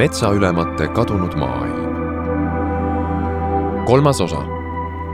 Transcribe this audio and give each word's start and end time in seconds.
metsaülemate 0.00 0.88
kadunud 0.88 1.34
maailm. 1.36 1.90
kolmas 3.86 4.20
osa, 4.20 4.38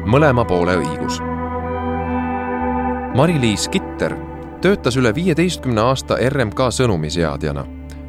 mõlema 0.07 0.45
poole 0.47 0.77
õigus. 0.79 1.17
Mari-Liis 3.19 3.65
Kitter 3.69 4.15
töötas 4.63 4.95
üle 4.97 5.11
viieteistkümne 5.15 5.81
aasta 5.81 6.19
RMK 6.29 6.69
sõnumiseadjana, 6.77 7.65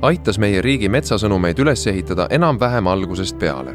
aitas 0.06 0.38
meie 0.38 0.62
riigi 0.62 0.90
metsasõnumeid 0.90 1.58
üles 1.64 1.88
ehitada 1.90 2.28
enam-vähem 2.30 2.88
algusest 2.88 3.40
peale. 3.40 3.74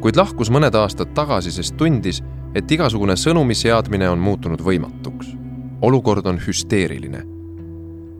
kuid 0.00 0.16
lahkus 0.16 0.50
mõned 0.50 0.74
aastad 0.74 1.12
tagasi, 1.14 1.52
sest 1.52 1.76
tundis, 1.76 2.18
et 2.54 2.70
igasugune 2.70 3.14
sõnumi 3.14 3.54
seadmine 3.54 4.08
on 4.08 4.18
muutunud 4.18 4.60
võimatuks. 4.60 5.36
olukord 5.82 6.26
on 6.26 6.38
hüsteeriline. 6.38 7.22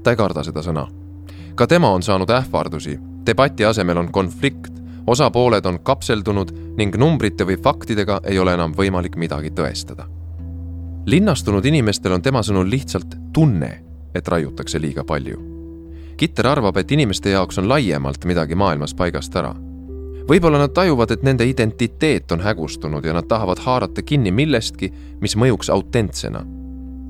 ta 0.02 0.10
ei 0.10 0.16
karda 0.16 0.45
seda 0.45 0.60
sõna. 0.60 0.87
ka 1.55 1.66
tema 1.66 1.91
on 1.91 2.02
saanud 2.02 2.30
ähvardusi 2.30 3.13
debati 3.27 3.64
asemel 3.64 3.96
on 3.96 4.12
konflikt, 4.12 4.73
osapooled 5.06 5.66
on 5.66 5.78
kapseldunud 5.80 6.52
ning 6.77 6.96
numbrite 6.96 7.46
või 7.46 7.56
faktidega 7.62 8.20
ei 8.24 8.38
ole 8.38 8.55
enam 8.55 8.74
võimalik 8.77 9.16
midagi 9.16 9.51
tõestada. 9.51 10.06
linnastunud 11.06 11.65
inimestel 11.65 12.12
on 12.12 12.23
tema 12.23 12.42
sõnul 12.42 12.70
lihtsalt 12.70 13.16
tunne, 13.32 13.80
et 14.15 14.29
raiutakse 14.29 14.80
liiga 14.80 15.05
palju. 15.05 15.42
Kitter 16.16 16.46
arvab, 16.46 16.77
et 16.77 16.92
inimeste 16.92 17.30
jaoks 17.30 17.59
on 17.59 17.68
laiemalt 17.68 18.24
midagi 18.24 18.55
maailmas 18.55 18.95
paigast 18.95 19.37
ära. 19.37 19.54
võib-olla 20.29 20.59
nad 20.59 20.73
tajuvad, 20.73 21.10
et 21.10 21.23
nende 21.23 21.45
identiteet 21.45 22.32
on 22.32 22.41
hägustunud 22.41 23.04
ja 23.04 23.12
nad 23.12 23.29
tahavad 23.29 23.59
haarata 23.59 24.02
kinni 24.02 24.30
millestki, 24.30 24.93
mis 25.20 25.37
mõjuks 25.37 25.70
autentsena. 25.70 26.45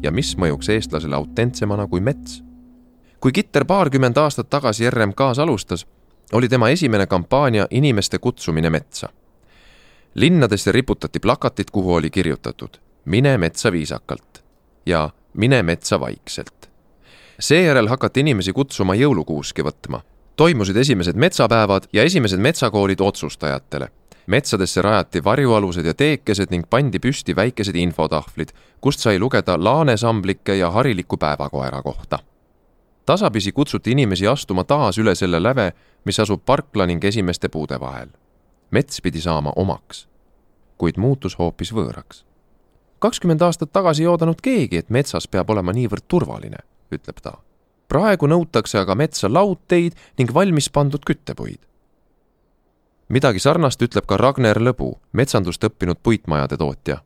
ja 0.02 0.10
mis 0.10 0.36
mõjuks 0.36 0.68
eestlasele 0.68 1.16
autentsemana 1.16 1.86
kui 1.86 2.00
mets 2.00 2.42
kui 3.24 3.32
Kitter 3.32 3.64
paarkümmend 3.64 4.18
aastat 4.20 4.50
tagasi 4.52 4.90
RMK-s 4.90 5.38
alustas, 5.40 5.86
oli 6.32 6.48
tema 6.48 6.68
esimene 6.68 7.06
kampaania 7.06 7.66
inimeste 7.70 8.18
kutsumine 8.18 8.70
metsa. 8.70 9.08
linnadesse 10.14 10.72
riputati 10.72 11.20
plakatid, 11.20 11.66
kuhu 11.72 11.94
oli 11.94 12.10
kirjutatud 12.10 12.84
mine 13.04 13.38
metsa 13.38 13.72
viisakalt 13.72 14.44
ja 14.86 15.10
mine 15.34 15.62
metsa 15.62 16.00
vaikselt. 16.00 16.70
seejärel 17.40 17.88
hakati 17.88 18.20
inimesi 18.20 18.52
kutsuma 18.52 18.94
jõulukuuski 18.94 19.62
võtma. 19.62 20.00
toimusid 20.36 20.76
esimesed 20.76 21.16
metsapäevad 21.16 21.82
ja 21.92 22.02
esimesed 22.02 22.38
metsakoolid 22.38 23.00
otsustajatele. 23.00 23.88
metsadesse 24.26 24.82
rajati 24.82 25.24
varjualused 25.24 25.86
ja 25.86 25.94
teekesed 25.94 26.50
ning 26.50 26.64
pandi 26.70 26.98
püsti 26.98 27.36
väikesed 27.36 27.76
infotahvlid, 27.76 28.48
kust 28.80 29.00
sai 29.00 29.18
lugeda 29.18 29.64
laanesamblike 29.64 30.54
ja 30.54 30.70
hariliku 30.70 31.16
päevakoera 31.16 31.82
kohta 31.82 32.18
tasapisi 33.06 33.52
kutsuti 33.52 33.90
inimesi 33.90 34.26
astuma 34.26 34.64
taas 34.64 34.98
üle 34.98 35.14
selle 35.14 35.42
läve, 35.42 35.72
mis 36.04 36.20
asub 36.20 36.42
parkla 36.46 36.86
ning 36.86 37.04
esimeste 37.04 37.48
puude 37.48 37.80
vahel. 37.80 38.08
mets 38.70 39.00
pidi 39.00 39.20
saama 39.20 39.52
omaks, 39.56 40.08
kuid 40.78 40.96
muutus 40.96 41.38
hoopis 41.38 41.72
võõraks. 41.72 42.24
kakskümmend 42.98 43.42
aastat 43.42 43.72
tagasi 43.72 44.02
ei 44.02 44.06
oodanud 44.06 44.40
keegi, 44.42 44.76
et 44.76 44.90
metsas 44.90 45.28
peab 45.28 45.50
olema 45.50 45.72
niivõrd 45.72 46.04
turvaline, 46.08 46.58
ütleb 46.92 47.20
ta. 47.22 47.32
praegu 47.88 48.26
nõutakse 48.26 48.78
aga 48.78 48.94
metsa 48.94 49.32
laudteid 49.32 49.92
ning 50.18 50.34
valmis 50.34 50.70
pandud 50.70 51.04
küttepuid. 51.04 51.60
midagi 53.08 53.38
sarnast 53.38 53.82
ütleb 53.82 54.06
ka 54.06 54.16
Ragnar 54.16 54.56
Lõbu, 54.56 54.94
metsandust 55.12 55.64
õppinud 55.64 55.96
puitmajade 56.02 56.56
tootja. 56.56 57.02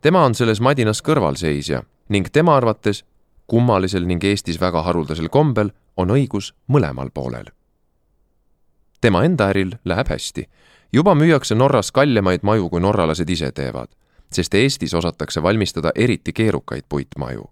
tema 0.00 0.24
on 0.24 0.34
selles 0.34 0.60
madinas 0.60 1.02
kõrvalseisja 1.02 1.82
ning 2.08 2.28
tema 2.28 2.56
arvates 2.56 3.04
kummalisel 3.46 4.06
ning 4.06 4.24
Eestis 4.24 4.60
väga 4.60 4.82
haruldasel 4.82 5.28
kombel 5.28 5.70
on 5.96 6.10
õigus 6.10 6.54
mõlemal 6.68 7.10
poolel. 7.14 7.44
tema 9.00 9.24
enda 9.24 9.48
äril 9.48 9.72
läheb 9.84 10.08
hästi. 10.08 10.48
juba 10.92 11.14
müüakse 11.14 11.54
Norras 11.54 11.92
kaljemaid 11.92 12.40
maju, 12.42 12.70
kui 12.70 12.80
norralased 12.80 13.30
ise 13.30 13.52
teevad, 13.52 13.88
sest 14.32 14.54
Eestis 14.54 14.94
osatakse 14.94 15.42
valmistada 15.42 15.90
eriti 15.94 16.32
keerukaid 16.32 16.82
puitmaju. 16.88 17.50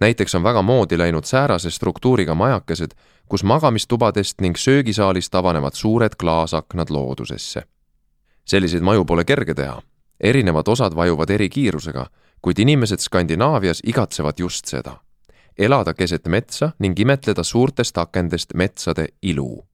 näiteks 0.00 0.34
on 0.34 0.42
väga 0.42 0.62
moodi 0.62 0.98
läinud 0.98 1.24
säärase 1.24 1.70
struktuuriga 1.70 2.34
majakesed, 2.34 2.90
kus 3.28 3.44
magamistubadest 3.44 4.40
ning 4.40 4.56
söögisaalist 4.56 5.34
avanevad 5.34 5.72
suured 5.74 6.12
klaasaknad 6.18 6.90
loodusesse. 6.90 7.62
selliseid 8.44 8.82
maju 8.82 9.04
pole 9.04 9.24
kerge 9.24 9.54
teha, 9.54 9.82
erinevad 10.20 10.68
osad 10.68 10.94
vajuvad 10.94 11.30
eri 11.30 11.48
kiirusega, 11.48 12.06
kuid 12.42 12.58
inimesed 12.58 12.98
Skandinaavias 12.98 13.80
igatsevad 13.84 14.34
just 14.38 14.66
seda 14.66 15.05
elada 15.58 15.94
keset 15.94 16.26
metsa 16.26 16.70
ning 16.78 17.00
imetleda 17.00 17.42
suurtest 17.42 17.98
akendest 17.98 18.54
metsade 18.54 19.08
ilu. 19.22 19.66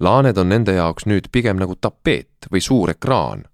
laaned 0.00 0.36
on 0.36 0.48
nende 0.48 0.72
jaoks 0.72 1.06
nüüd 1.06 1.28
pigem 1.32 1.56
nagu 1.56 1.76
tapeet 1.76 2.48
või 2.52 2.60
suur 2.60 2.90
ekraan 2.90 3.44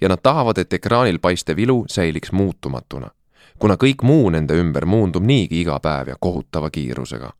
ja 0.00 0.08
nad 0.08 0.18
tahavad, 0.22 0.58
et 0.58 0.72
ekraanil 0.72 1.18
paistev 1.18 1.58
ilu 1.58 1.84
säiliks 1.88 2.32
muutumatuna, 2.32 3.10
kuna 3.58 3.74
kõik 3.74 4.02
muu 4.02 4.30
nende 4.30 4.54
ümber 4.54 4.86
muundub 4.86 5.24
niigi 5.24 5.60
iga 5.60 5.80
päev 5.80 6.08
ja 6.08 6.16
kohutava 6.20 6.70
kiirusega. 6.70 7.32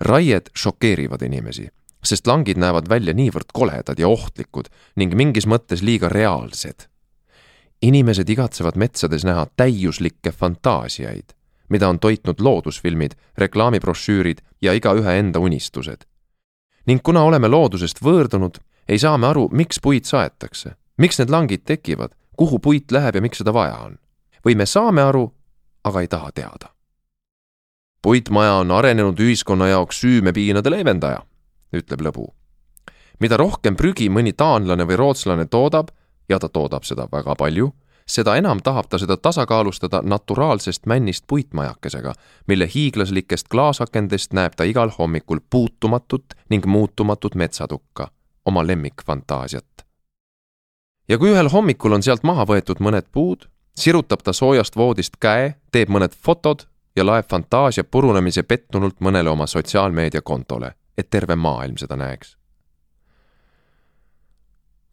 raied 0.00 0.50
šokeerivad 0.54 1.22
inimesi, 1.22 1.68
sest 2.04 2.26
langid 2.26 2.56
näevad 2.56 2.88
välja 2.88 3.14
niivõrd 3.14 3.50
koledad 3.52 3.98
ja 3.98 4.08
ohtlikud 4.08 4.68
ning 4.96 5.14
mingis 5.14 5.46
mõttes 5.46 5.82
liiga 5.82 6.08
reaalsed. 6.08 6.86
inimesed 7.82 8.28
igatsevad 8.28 8.76
metsades 8.76 9.24
näha 9.24 9.46
täiuslikke 9.56 10.30
fantaasiaid 10.32 11.37
mida 11.68 11.88
on 11.88 11.98
toitnud 11.98 12.40
loodusfilmid, 12.40 13.12
reklaamibrošüürid 13.38 14.38
ja 14.62 14.72
igaühe 14.72 15.18
enda 15.18 15.38
unistused. 15.38 16.04
ning 16.86 17.02
kuna 17.04 17.22
oleme 17.22 17.48
loodusest 17.48 18.00
võõrdunud, 18.00 18.58
ei 18.88 18.98
saa 18.98 19.18
me 19.18 19.26
aru, 19.26 19.48
miks 19.52 19.80
puid 19.80 20.04
saetakse, 20.04 20.70
miks 20.96 21.18
need 21.18 21.30
langid 21.30 21.64
tekivad, 21.64 22.14
kuhu 22.36 22.58
puit 22.58 22.92
läheb 22.92 23.14
ja 23.14 23.20
miks 23.20 23.38
seda 23.38 23.52
vaja 23.52 23.76
on. 23.76 23.98
või 24.46 24.56
me 24.56 24.66
saame 24.66 25.02
aru, 25.02 25.32
aga 25.84 26.00
ei 26.00 26.08
taha 26.08 26.32
teada. 26.32 26.74
puitmaja 28.02 28.52
on 28.52 28.70
arenenud 28.70 29.20
ühiskonna 29.20 29.68
jaoks 29.68 30.00
süümepiinade 30.00 30.70
leevendaja, 30.70 31.22
ütleb 31.72 32.00
Lõbu. 32.00 32.26
mida 33.20 33.36
rohkem 33.36 33.76
prügi 33.76 34.08
mõni 34.08 34.32
taanlane 34.32 34.84
või 34.84 34.96
rootslane 34.96 35.46
toodab, 35.46 35.88
ja 36.28 36.38
ta 36.38 36.48
toodab 36.48 36.84
seda 36.84 37.08
väga 37.12 37.34
palju 37.34 37.72
seda 38.08 38.36
enam 38.36 38.60
tahab 38.64 38.88
ta 38.88 38.98
seda 38.98 39.16
tasakaalustada 39.16 40.02
naturaalsest 40.02 40.86
männist 40.86 41.24
puitmajakesega, 41.26 42.12
mille 42.46 42.68
hiiglaslikest 42.74 43.48
klaasakendest 43.48 44.32
näeb 44.32 44.52
ta 44.56 44.64
igal 44.64 44.90
hommikul 44.98 45.38
puutumatut 45.50 46.24
ning 46.50 46.66
muutumatut 46.66 47.34
metsatukka, 47.34 48.08
oma 48.44 48.66
lemmikfantaasiat. 48.66 49.64
ja 51.08 51.18
kui 51.18 51.30
ühel 51.30 51.48
hommikul 51.48 51.92
on 51.92 52.02
sealt 52.02 52.22
maha 52.22 52.44
võetud 52.44 52.80
mõned 52.80 53.06
puud, 53.12 53.48
sirutab 53.76 54.22
ta 54.24 54.32
soojast 54.32 54.76
voodist 54.76 55.16
käe, 55.20 55.54
teeb 55.72 55.88
mõned 55.88 56.16
fotod 56.24 56.66
ja 56.96 57.06
laeb 57.06 57.28
fantaasia 57.30 57.84
purunemise 57.84 58.42
pettunult 58.42 59.00
mõnele 59.00 59.30
oma 59.30 59.46
sotsiaalmeediakontole, 59.46 60.72
et 60.98 61.10
terve 61.10 61.36
maailm 61.36 61.76
seda 61.76 61.96
näeks 61.96 62.36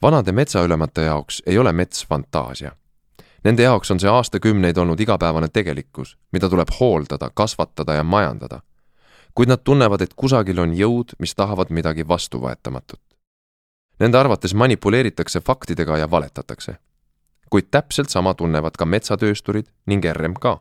vanade 0.01 0.31
metsaülemate 0.31 1.01
jaoks 1.01 1.43
ei 1.45 1.57
ole 1.57 1.71
mets 1.73 2.05
fantaasia 2.07 2.71
Nende 3.45 3.63
jaoks 3.63 3.91
on 3.91 3.99
see 4.01 4.09
aastakümneid 4.09 4.77
olnud 4.81 4.99
igapäevane 4.99 5.47
tegelikkus, 5.53 6.15
mida 6.33 6.49
tuleb 6.49 6.71
hooldada, 6.79 7.29
kasvatada 7.33 7.93
ja 7.93 8.03
majandada. 8.03 8.61
kuid 9.35 9.49
nad 9.51 9.59
tunnevad, 9.63 10.01
et 10.01 10.13
kusagil 10.15 10.59
on 10.59 10.71
jõud, 10.73 11.11
mis 11.19 11.35
tahavad 11.35 11.69
midagi 11.69 12.07
vastuvõetamatut. 12.07 13.01
Nende 13.99 14.17
arvates 14.17 14.53
manipuleeritakse 14.53 15.41
faktidega 15.41 15.97
ja 15.97 16.11
valetatakse. 16.11 16.75
kuid 17.49 17.67
täpselt 17.71 18.09
sama 18.09 18.33
tunnevad 18.33 18.77
ka 18.77 18.85
metsatöösturid 18.85 19.65
ning 19.85 20.05
RMK. 20.05 20.57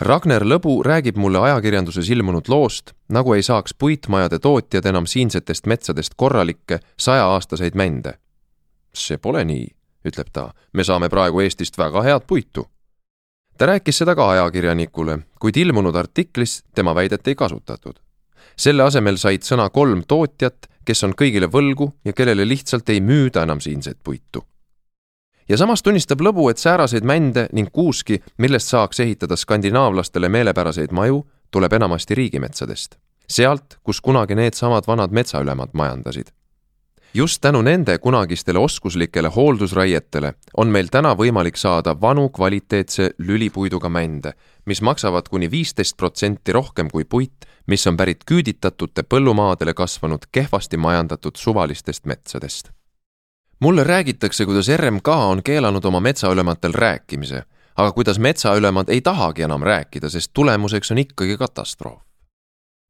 Ragnar 0.00 0.42
Lõbu 0.42 0.82
räägib 0.82 1.16
mulle 1.16 1.38
ajakirjanduses 1.38 2.10
ilmunud 2.10 2.48
loost, 2.48 2.92
nagu 3.08 3.32
ei 3.32 3.42
saaks 3.42 3.74
puitmajade 3.74 4.38
tootjad 4.38 4.86
enam 4.86 5.06
siinsetest 5.06 5.66
metsadest 5.66 6.14
korralikke 6.16 6.80
saja-aastaseid 6.96 7.74
mände. 7.74 8.18
see 8.94 9.18
pole 9.18 9.44
nii 9.44 9.77
ütleb 10.04 10.30
ta, 10.32 10.50
me 10.72 10.84
saame 10.84 11.08
praegu 11.08 11.40
Eestist 11.40 11.78
väga 11.78 12.02
head 12.02 12.26
puitu. 12.26 12.66
ta 13.58 13.66
rääkis 13.66 13.98
seda 13.98 14.14
ka 14.14 14.30
ajakirjanikule, 14.30 15.18
kuid 15.40 15.56
ilmunud 15.56 15.94
artiklis 15.94 16.62
tema 16.74 16.94
väidet 16.94 17.28
ei 17.28 17.34
kasutatud. 17.34 17.98
selle 18.56 18.82
asemel 18.82 19.16
said 19.16 19.42
sõna 19.42 19.70
kolm 19.70 20.04
tootjat, 20.08 20.66
kes 20.84 21.04
on 21.04 21.14
kõigile 21.14 21.46
võlgu 21.46 21.92
ja 22.04 22.12
kellele 22.12 22.48
lihtsalt 22.48 22.88
ei 22.88 23.00
müüda 23.00 23.42
enam 23.42 23.60
siinset 23.60 23.98
puitu. 24.04 24.44
ja 25.48 25.56
samas 25.56 25.82
tunnistab 25.82 26.20
Lõbu, 26.20 26.50
et 26.50 26.58
sääraseid 26.58 27.04
mände 27.04 27.48
ning 27.52 27.70
kuuski, 27.72 28.22
millest 28.38 28.68
saaks 28.68 29.00
ehitada 29.00 29.36
skandinaavlastele 29.36 30.28
meelepäraseid 30.28 30.92
maju, 30.92 31.26
tuleb 31.50 31.72
enamasti 31.72 32.14
riigimetsadest. 32.14 32.96
sealt, 33.28 33.78
kus 33.82 34.00
kunagi 34.00 34.34
needsamad 34.34 34.86
vanad 34.86 35.10
metsaülemad 35.10 35.70
majandasid 35.72 36.37
just 37.14 37.40
tänu 37.40 37.62
nende 37.62 37.98
kunagistele 37.98 38.58
oskuslikele 38.58 39.28
hooldusraietele 39.28 40.34
on 40.56 40.68
meil 40.68 40.88
täna 40.90 41.14
võimalik 41.16 41.56
saada 41.56 42.00
vanu 42.00 42.28
kvaliteetse 42.28 43.10
lülipuiduga 43.18 43.88
mände, 43.88 44.32
mis 44.66 44.82
maksavad 44.82 45.28
kuni 45.28 45.50
viisteist 45.50 45.96
protsenti 45.96 46.52
rohkem 46.52 46.90
kui 46.90 47.04
puit, 47.04 47.46
mis 47.66 47.86
on 47.86 47.96
pärit 47.96 48.24
küüditatute 48.24 49.02
põllumaadele 49.02 49.74
kasvanud 49.74 50.28
kehvasti 50.32 50.76
majandatud 50.76 51.36
suvalistest 51.36 52.04
metsadest. 52.04 52.70
mulle 53.60 53.84
räägitakse, 53.84 54.44
kuidas 54.46 54.68
RMK 54.76 55.08
on 55.08 55.42
keelanud 55.42 55.84
oma 55.84 56.00
metsaülematel 56.00 56.72
rääkimise, 56.72 57.42
aga 57.76 57.92
kuidas 57.92 58.18
metsaülemad 58.18 58.88
ei 58.88 59.00
tahagi 59.00 59.42
enam 59.42 59.62
rääkida, 59.62 60.08
sest 60.08 60.30
tulemuseks 60.34 60.90
on 60.90 60.98
ikkagi 60.98 61.36
katastroof. 61.36 62.02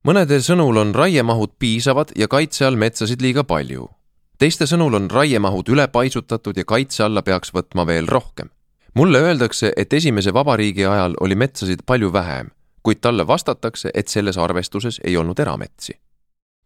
mõnede 0.09 0.41
sõnul 0.41 0.77
on 0.77 0.95
raiemahud 0.95 1.51
piisavad 1.59 2.09
ja 2.17 2.29
kaitse 2.29 2.67
all 2.67 2.77
metsasid 2.77 3.23
liiga 3.23 3.45
palju. 3.45 3.98
Teiste 4.39 4.67
sõnul 4.67 4.95
on 4.95 5.11
raiemahud 5.11 5.69
ülepaisutatud 5.69 6.57
ja 6.57 6.65
kaitse 6.65 7.05
alla 7.05 7.23
peaks 7.23 7.55
võtma 7.55 7.87
veel 7.87 8.07
rohkem 8.07 8.51
mulle 8.99 9.19
öeldakse, 9.19 9.73
et 9.77 9.93
esimese 9.93 10.35
vabariigi 10.35 10.87
ajal 10.87 11.15
oli 11.21 11.35
metsasid 11.35 11.85
palju 11.87 12.13
vähem, 12.13 12.51
kuid 12.83 12.99
talle 13.01 13.27
vastatakse, 13.27 13.91
et 13.95 14.09
selles 14.09 14.39
arvestuses 14.39 15.01
ei 15.05 15.17
olnud 15.17 15.39
erametsi. 15.39 15.95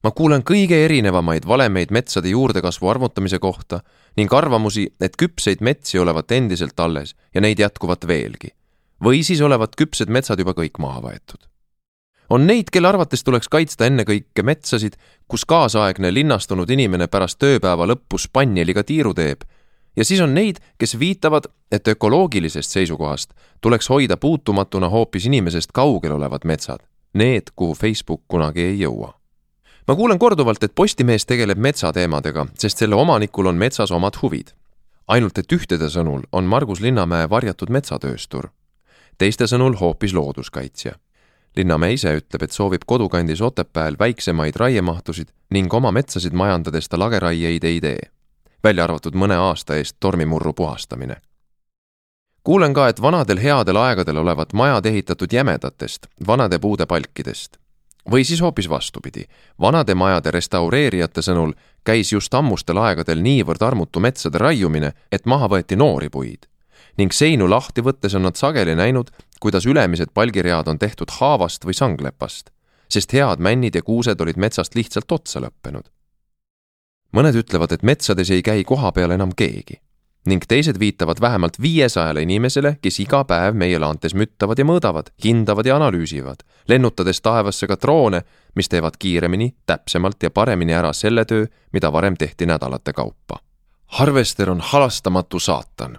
ma 0.04 0.10
kuulen 0.10 0.42
kõige 0.42 0.78
erinevamaid 0.84 1.44
valemeid 1.46 1.92
metsade 1.94 2.28
juurdekasvu 2.28 2.88
arvutamise 2.88 3.38
kohta 3.38 3.80
ning 4.16 4.32
arvamusi, 4.34 4.88
et 5.00 5.16
küpseid 5.16 5.60
metsi 5.60 5.98
olevat 5.98 6.32
endiselt 6.32 6.80
alles 6.80 7.14
ja 7.34 7.40
neid 7.40 7.58
jätkuvat 7.58 8.08
veelgi. 8.08 8.48
või 9.04 9.22
siis 9.22 9.40
olevat 9.40 9.76
küpsed 9.76 10.08
metsad 10.08 10.38
juba 10.38 10.52
kõik 10.52 10.78
maha 10.78 11.00
võetud. 11.00 11.51
On 12.30 12.46
neid, 12.46 12.70
kelle 12.72 12.88
arvates 12.88 13.24
tuleks 13.24 13.48
kaitsta 13.48 13.86
ennekõike 13.86 14.42
metsasid, 14.42 14.96
kus 15.28 15.44
kaasaegne 15.44 16.12
linnastunud 16.14 16.70
inimene 16.70 17.06
pärast 17.06 17.38
tööpäeva 17.38 17.86
lõppu 17.88 18.19
spanneliga 18.19 18.84
tiiru 18.86 19.14
teeb 19.14 19.44
ja 19.96 20.04
siis 20.04 20.20
on 20.20 20.34
neid, 20.34 20.56
kes 20.78 20.98
viitavad, 20.98 21.44
et 21.72 21.88
ökoloogilisest 21.88 22.70
seisukohast 22.70 23.34
tuleks 23.60 23.88
hoida 23.88 24.16
puutumatuna 24.16 24.88
hoopis 24.88 25.26
inimesest 25.26 25.72
kaugel 25.72 26.12
olevad 26.12 26.40
metsad, 26.44 26.80
need, 27.14 27.52
kuhu 27.56 27.74
Facebook 27.74 28.22
kunagi 28.28 28.60
ei 28.60 28.78
jõua. 28.80 29.12
ma 29.88 29.94
kuulen 29.94 30.19
korduvalt, 30.19 30.62
et 30.62 30.74
Postimees 30.74 31.26
tegeleb 31.26 31.58
metsateemadega, 31.58 32.46
sest 32.58 32.78
selle 32.78 32.94
omanikul 32.94 33.46
on 33.46 33.56
metsas 33.56 33.90
omad 33.90 34.16
huvid. 34.22 34.52
ainult 35.08 35.38
et 35.38 35.52
ühtede 35.52 35.88
sõnul 35.88 36.22
on 36.32 36.44
Margus 36.44 36.80
Linnamäe 36.80 37.30
varjatud 37.30 37.70
metsatööstur, 37.70 38.48
teiste 39.19 39.44
sõnul 39.44 39.76
hoopis 39.80 40.14
looduskaitsja 40.14 40.92
Linnamäe 41.56 41.93
ise 41.93 42.14
ütleb, 42.16 42.43
et 42.43 42.52
soovib 42.52 42.82
kodukandis 42.87 43.40
Otepääl 43.40 43.96
väiksemaid 43.99 44.56
raiemahtusid 44.56 45.28
ning 45.50 45.75
oma 45.75 45.93
metsasid 45.93 46.32
majandades 46.32 46.88
ta 46.88 46.99
lageraieid 46.99 47.64
ei 47.64 47.81
tee 47.81 48.12
välja 48.64 48.84
arvatud 48.84 49.16
mõne 49.19 49.37
aasta 49.38 49.76
eest 49.76 49.96
tormimurru 50.00 50.52
puhastamine. 50.52 51.16
kuulen 52.44 52.75
ka, 52.75 52.88
et 52.88 53.02
vanadel 53.02 53.38
headel 53.38 53.76
aegadel 53.76 54.16
olevat 54.16 54.52
majad 54.52 54.87
ehitatud 54.87 55.32
jämedatest, 55.32 56.06
vanade 56.26 56.58
puude 56.58 56.87
palkidest. 56.87 57.56
või 58.10 58.25
siis 58.25 58.40
hoopis 58.40 58.69
vastupidi, 58.69 59.25
vanade 59.60 59.94
majade 59.94 60.31
restaureerijate 60.31 61.22
sõnul 61.22 61.52
käis 61.84 62.12
just 62.12 62.34
ammustel 62.34 62.78
aegadel 62.78 63.22
niivõrd 63.22 63.62
armutu 63.62 64.00
metsade 64.00 64.38
raiumine, 64.38 64.93
et 65.12 65.26
maha 65.26 65.48
võeti 65.48 65.76
noori 65.76 66.08
puid 66.08 66.51
ning 66.98 67.12
seinu 67.12 67.48
lahti 67.50 67.82
võttes 67.82 68.14
on 68.16 68.26
nad 68.28 68.36
sageli 68.36 68.74
näinud, 68.74 69.10
kuidas 69.40 69.66
ülemised 69.66 70.12
palgiread 70.14 70.68
on 70.68 70.78
tehtud 70.78 71.10
haavast 71.20 71.64
või 71.64 71.74
sanglepast, 71.74 72.50
sest 72.88 73.12
head 73.12 73.40
männid 73.40 73.74
ja 73.74 73.82
kuused 73.82 74.20
olid 74.20 74.36
metsast 74.36 74.74
lihtsalt 74.74 75.12
otsa 75.12 75.40
lõppenud 75.40 75.88
mõned 77.12 77.36
ütlevad, 77.36 77.72
et 77.72 77.82
metsades 77.84 78.30
ei 78.32 78.42
käi 78.42 78.64
koha 78.64 78.92
peal 78.92 79.12
enam 79.14 79.32
keegi 79.36 79.80
ning 80.22 80.44
teised 80.46 80.78
viitavad 80.78 81.18
vähemalt 81.20 81.56
viiesajale 81.62 82.22
inimesele, 82.22 82.76
kes 82.82 83.00
iga 83.02 83.24
päev 83.26 83.56
meie 83.58 83.78
laantes 83.82 84.14
müttavad 84.14 84.60
ja 84.60 84.66
mõõdavad, 84.68 85.08
hindavad 85.24 85.66
ja 85.66 85.74
analüüsivad, 85.80 86.44
lennutades 86.70 87.18
taevasse 87.20 87.66
ka 87.66 87.74
droone, 87.74 88.20
mis 88.54 88.70
teevad 88.70 89.00
kiiremini, 89.02 89.48
täpsemalt 89.66 90.22
ja 90.22 90.30
paremini 90.30 90.76
ära 90.78 90.92
selle 90.94 91.24
töö, 91.26 91.48
mida 91.72 91.90
varem 91.92 92.14
tehti 92.16 92.46
nädalate 92.46 92.92
kaupa. 92.92 93.40
harvester 93.98 94.50
on 94.50 94.60
halastamatu 94.60 95.38
saatan. 95.38 95.98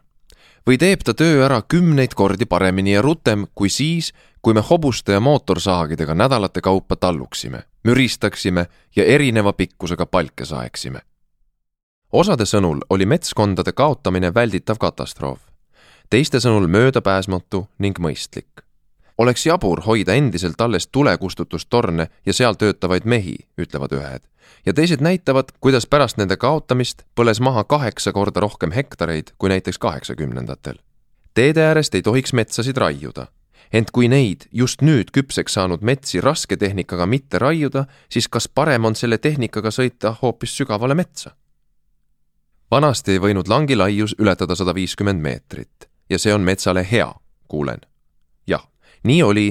Või 0.68 0.78
teeb 0.78 1.04
ta 1.04 1.14
töö 1.14 1.46
ära 1.46 1.62
kümneid 1.62 2.14
kordi 2.16 2.46
paremini 2.46 2.94
ja 2.94 3.02
rutem 3.02 3.48
kui 3.56 3.70
siis, 3.70 4.14
kui 4.42 4.54
me 4.54 4.62
hobuste 4.70 5.12
ja 5.12 5.20
mootorsaagidega 5.20 6.16
nädalate 6.16 6.62
kaupa 6.62 6.96
talluksime 6.96 7.64
müristaksime 7.84 8.68
ja 8.96 9.06
erineva 9.06 9.54
pikkusega 9.54 10.06
palke 10.06 10.46
saeksime. 10.46 11.02
osade 12.12 12.46
sõnul 12.46 12.80
oli 12.90 13.06
metskondade 13.06 13.72
kaotamine 13.72 14.34
välditav 14.34 14.78
katastroof, 14.78 15.40
teiste 16.10 16.40
sõnul 16.40 16.68
möödapääsmatu 16.68 17.68
ning 17.80 18.00
mõistlik. 18.00 18.63
Oleks 19.18 19.46
jabur 19.46 19.82
hoida 19.86 20.14
endiselt 20.14 20.62
alles 20.62 20.88
tulekustutustorne 20.88 22.08
ja 22.26 22.34
seal 22.34 22.54
töötavaid 22.54 23.06
mehi, 23.06 23.36
ütlevad 23.58 23.94
ühed, 23.94 24.24
ja 24.66 24.74
teised 24.74 25.02
näitavad, 25.02 25.54
kuidas 25.60 25.86
pärast 25.86 26.18
nende 26.18 26.38
kaotamist 26.38 27.04
põles 27.16 27.42
maha 27.42 27.64
kaheksa 27.64 28.12
korda 28.12 28.40
rohkem 28.40 28.72
hektareid 28.72 29.36
kui 29.38 29.50
näiteks 29.50 29.78
kaheksakümnendatel. 29.78 30.76
teede 31.34 31.66
äärest 31.66 31.96
ei 31.96 32.02
tohiks 32.02 32.34
metsasid 32.34 32.78
raiuda 32.78 33.28
ent 33.74 33.92
kui 33.92 34.08
neid 34.08 34.46
just 34.52 34.82
nüüd 34.86 35.12
küpseks 35.14 35.58
saanud 35.58 35.82
metsi 35.82 36.22
raske 36.22 36.58
tehnikaga 36.58 37.06
mitte 37.10 37.40
raiuda, 37.40 37.86
siis 38.10 38.28
kas 38.28 38.48
parem 38.48 38.86
on 38.86 38.96
selle 38.96 39.18
tehnikaga 39.18 39.72
sõita 39.74 40.16
hoopis 40.22 40.58
sügavale 40.58 40.96
metsa? 40.96 41.34
vanasti 42.72 43.12
ei 43.12 43.22
võinud 43.22 43.50
langi 43.50 43.76
laius 43.76 44.16
ületada 44.20 44.56
sada 44.56 44.74
viiskümmend 44.74 45.22
meetrit 45.22 45.90
ja 46.10 46.20
see 46.20 46.34
on 46.34 46.42
metsale 46.42 46.86
hea, 46.92 47.10
kuulen. 47.48 47.82
Nii 49.04 49.24
oli, 49.24 49.48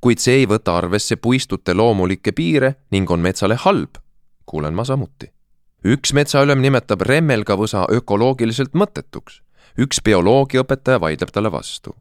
kuid 0.00 0.18
see 0.18 0.42
ei 0.42 0.46
võta 0.46 0.76
arvesse 0.76 1.16
puistute 1.16 1.74
loomulikke 1.74 2.32
piire 2.32 2.74
ning 2.90 3.10
on 3.10 3.20
metsale 3.20 3.54
halb, 3.54 3.98
kuulen 4.46 4.74
ma 4.74 4.84
samuti. 4.84 5.30
üks 5.84 6.12
metsaülem 6.12 6.60
nimetab 6.60 7.00
remmelgavõsa 7.00 7.86
ökoloogiliselt 7.92 8.74
mõttetuks, 8.74 9.42
üks 9.78 10.02
bioloogiaõpetaja 10.02 11.00
vaidleb 11.00 11.30
talle 11.30 11.52
vastu 11.52 11.94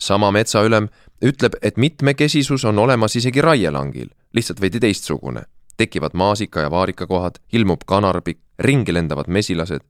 sama 0.00 0.30
metsaülem 0.30 0.88
ütleb, 1.22 1.54
et 1.62 1.76
mitmekesisus 1.76 2.64
on 2.64 2.78
olemas 2.78 3.16
isegi 3.16 3.40
raielangil, 3.40 4.08
lihtsalt 4.32 4.60
veidi 4.60 4.80
teistsugune. 4.80 5.42
tekivad 5.76 6.10
maasika 6.14 6.60
ja 6.60 6.70
vaarikakohad, 6.70 7.34
ilmub 7.52 7.80
kanarpikk, 7.86 8.40
ringi 8.58 8.94
lendavad 8.94 9.28
mesilased. 9.28 9.80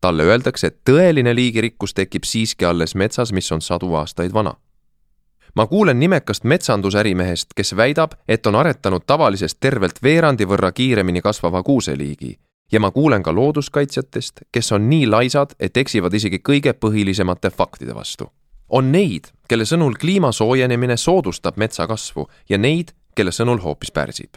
talle 0.00 0.22
öeldakse, 0.22 0.66
et 0.66 0.78
tõeline 0.90 1.34
liigirikkus 1.34 1.94
tekib 1.94 2.24
siiski 2.24 2.64
alles 2.64 2.94
metsas, 2.94 3.32
mis 3.32 3.52
on 3.52 3.60
sadu 3.60 3.94
aastaid 3.94 4.32
vana. 4.32 4.54
Ma 5.56 5.66
kuulen 5.66 6.00
nimekast 6.00 6.44
metsandusärimehest, 6.44 7.54
kes 7.56 7.76
väidab, 7.76 8.12
et 8.28 8.46
on 8.46 8.54
aretanud 8.54 9.02
tavalisest 9.06 9.58
tervelt 9.60 10.02
veerandi 10.02 10.44
võrra 10.44 10.72
kiiremini 10.72 11.20
kasvava 11.20 11.62
kuuseliigi 11.62 12.36
ja 12.72 12.80
ma 12.80 12.90
kuulen 12.90 13.22
ka 13.22 13.34
looduskaitsjatest, 13.34 14.40
kes 14.52 14.72
on 14.72 14.90
nii 14.90 15.06
laisad, 15.06 15.54
et 15.60 15.76
eksivad 15.76 16.14
isegi 16.14 16.42
kõige 16.48 16.72
põhilisemate 16.72 17.50
faktide 17.50 17.94
vastu 17.94 18.30
on 18.68 18.90
neid, 18.92 19.30
kelle 19.48 19.66
sõnul 19.66 19.94
kliima 20.00 20.32
soojenemine 20.32 20.96
soodustab 20.96 21.58
metsa 21.60 21.86
kasvu 21.86 22.26
ja 22.48 22.58
neid, 22.58 22.92
kelle 23.14 23.32
sõnul 23.32 23.62
hoopis 23.62 23.92
pärsib. 23.92 24.36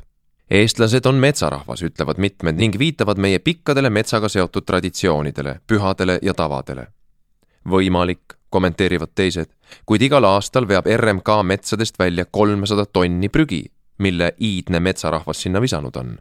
eestlased 0.50 1.06
on 1.06 1.16
metsarahvas, 1.16 1.82
ütlevad 1.84 2.18
mitmed 2.18 2.58
ning 2.58 2.78
viitavad 2.80 3.18
meie 3.18 3.40
pikkadele 3.40 3.90
metsaga 3.90 4.30
seotud 4.30 4.66
traditsioonidele, 4.66 5.60
pühadele 5.68 6.20
ja 6.22 6.34
tavadele. 6.34 6.88
võimalik, 7.70 8.39
kommenteerivad 8.50 9.12
teised, 9.16 9.52
kuid 9.86 10.02
igal 10.02 10.24
aastal 10.24 10.68
veab 10.68 10.88
RMK 10.98 11.42
metsadest 11.44 12.00
välja 12.00 12.26
kolmsada 12.26 12.86
tonni 12.86 13.30
prügi, 13.30 13.66
mille 13.98 14.34
iidne 14.40 14.80
metsarahvas 14.80 15.42
sinna 15.42 15.62
visanud 15.62 15.96
on. 15.96 16.18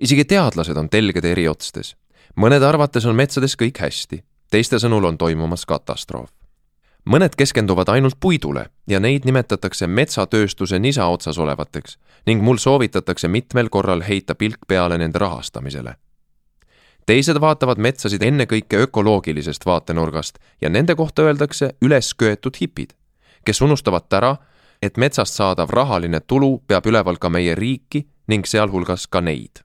isegi 0.00 0.24
teadlased 0.24 0.76
on 0.76 0.88
telged 0.88 1.24
eri 1.24 1.48
otstes. 1.48 1.96
mõnede 2.36 2.64
arvates 2.64 3.06
on 3.06 3.16
metsades 3.16 3.56
kõik 3.56 3.78
hästi, 3.80 4.24
teiste 4.50 4.78
sõnul 4.78 5.04
on 5.04 5.18
toimumas 5.18 5.66
katastroof 5.66 6.30
mõned 7.06 7.36
keskenduvad 7.38 7.88
ainult 7.88 8.18
puidule 8.20 8.66
ja 8.90 9.00
neid 9.00 9.26
nimetatakse 9.26 9.86
metsatööstuse 9.86 10.78
nisa 10.78 11.06
otsas 11.06 11.38
olevateks 11.38 11.98
ning 12.26 12.42
mul 12.42 12.58
soovitatakse 12.58 13.28
mitmel 13.28 13.70
korral 13.70 14.02
heita 14.02 14.34
pilk 14.34 14.66
peale 14.68 14.98
nende 14.98 15.18
rahastamisele. 15.18 15.94
Teised 17.06 17.38
vaatavad 17.40 17.78
metsasid 17.78 18.22
ennekõike 18.22 18.80
ökoloogilisest 18.86 19.66
vaatenurgast 19.66 20.38
ja 20.60 20.70
nende 20.70 20.94
kohta 20.94 21.22
öeldakse 21.22 21.74
ülesköetud 21.82 22.58
hipid, 22.60 22.94
kes 23.44 23.60
unustavad 23.62 24.10
ära, 24.12 24.36
et 24.82 24.96
metsast 24.96 25.38
saadav 25.38 25.70
rahaline 25.70 26.20
tulu 26.20 26.58
peab 26.66 26.86
üleval 26.86 27.18
ka 27.18 27.30
meie 27.30 27.54
riiki 27.54 28.06
ning 28.28 28.46
sealhulgas 28.46 29.06
ka 29.06 29.20
neid. 29.20 29.62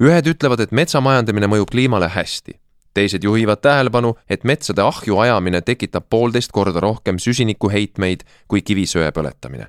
ühed 0.00 0.26
ütlevad, 0.26 0.60
et 0.60 0.72
metsamajandamine 0.72 1.46
mõjub 1.46 1.70
kliimale 1.70 2.08
hästi 2.08 2.58
teised 2.98 3.22
juhivad 3.22 3.60
tähelepanu, 3.62 4.16
et 4.30 4.44
metsade 4.44 4.82
ahju 4.82 5.18
ajamine 5.18 5.60
tekitab 5.62 6.08
poolteist 6.10 6.52
korda 6.52 6.80
rohkem 6.80 7.18
süsinikuheitmeid 7.22 8.24
kui 8.48 8.62
kivisöe 8.62 9.10
põletamine. 9.14 9.66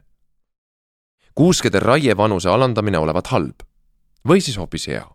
kuuskede 1.36 1.80
raievanuse 1.80 2.50
alandamine 2.50 2.98
olevat 2.98 3.28
halb 3.28 3.64
või 4.28 4.42
siis 4.42 4.58
hoopis 4.58 4.88
hea. 4.88 5.06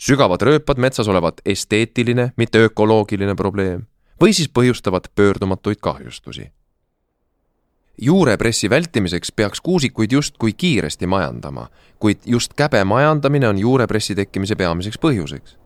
Sügavad 0.00 0.42
rööpad 0.42 0.78
metsas 0.80 1.08
olevat 1.08 1.40
esteetiline, 1.44 2.32
mitte 2.36 2.64
ökoloogiline 2.64 3.34
probleem 3.36 3.84
või 4.20 4.32
siis 4.36 4.48
põhjustavad 4.48 5.08
pöördumatuid 5.14 5.76
kahjustusi. 5.80 6.50
juurepressi 8.00 8.70
vältimiseks 8.70 9.32
peaks 9.32 9.60
kuusikuid 9.60 10.12
justkui 10.12 10.52
kiiresti 10.52 11.06
majandama, 11.06 11.68
kuid 11.98 12.18
just 12.26 12.54
käbe 12.54 12.84
majandamine 12.84 13.48
on 13.48 13.58
juurepressi 13.58 14.14
tekkimise 14.14 14.56
peamiseks 14.56 14.98
põhjuseks. 14.98 15.56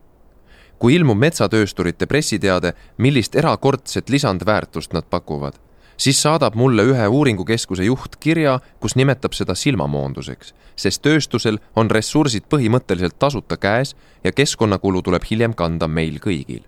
kui 0.79 0.95
ilmub 0.95 1.17
metsatöösturite 1.17 2.05
pressiteade, 2.05 2.73
millist 2.97 3.35
erakordset 3.35 4.09
lisandväärtust 4.09 4.93
nad 4.93 5.03
pakuvad, 5.09 5.53
siis 5.97 6.21
saadab 6.21 6.55
mulle 6.55 6.83
ühe 6.91 7.07
uuringukeskuse 7.07 7.87
juht 7.87 8.15
kirja, 8.19 8.59
kus 8.79 8.95
nimetab 8.95 9.33
seda 9.33 9.55
silmamoonduseks, 9.55 10.53
sest 10.75 11.01
tööstusel 11.01 11.59
on 11.75 11.91
ressursid 11.91 12.49
põhimõtteliselt 12.51 13.19
tasuta 13.19 13.57
käes 13.57 13.95
ja 14.23 14.31
keskkonnakulu 14.31 15.01
tuleb 15.01 15.27
hiljem 15.29 15.53
kanda 15.53 15.87
meil 15.87 16.19
kõigil 16.23 16.65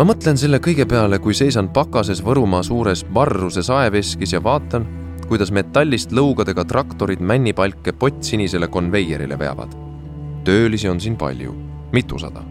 ma 0.00 0.06
mõtlen 0.08 0.38
selle 0.40 0.56
kõige 0.64 0.86
peale, 0.88 1.18
kui 1.20 1.34
seisan 1.36 1.66
pakases 1.76 2.22
Võrumaa 2.24 2.64
suures 2.64 3.02
varruse 3.12 3.60
saeveskis 3.66 4.32
ja 4.32 4.40
vaatan, 4.40 4.86
kuidas 5.28 5.52
metallist 5.52 6.14
lõugadega 6.16 6.64
traktorid 6.64 7.20
männipalke 7.20 7.92
pottsinisele 7.92 8.70
konveierile 8.72 9.36
veavad. 9.38 9.89
Töölisi 10.44 10.88
on 10.88 11.00
siin 11.00 11.16
palju, 11.16 11.54
mitusada. 11.92 12.42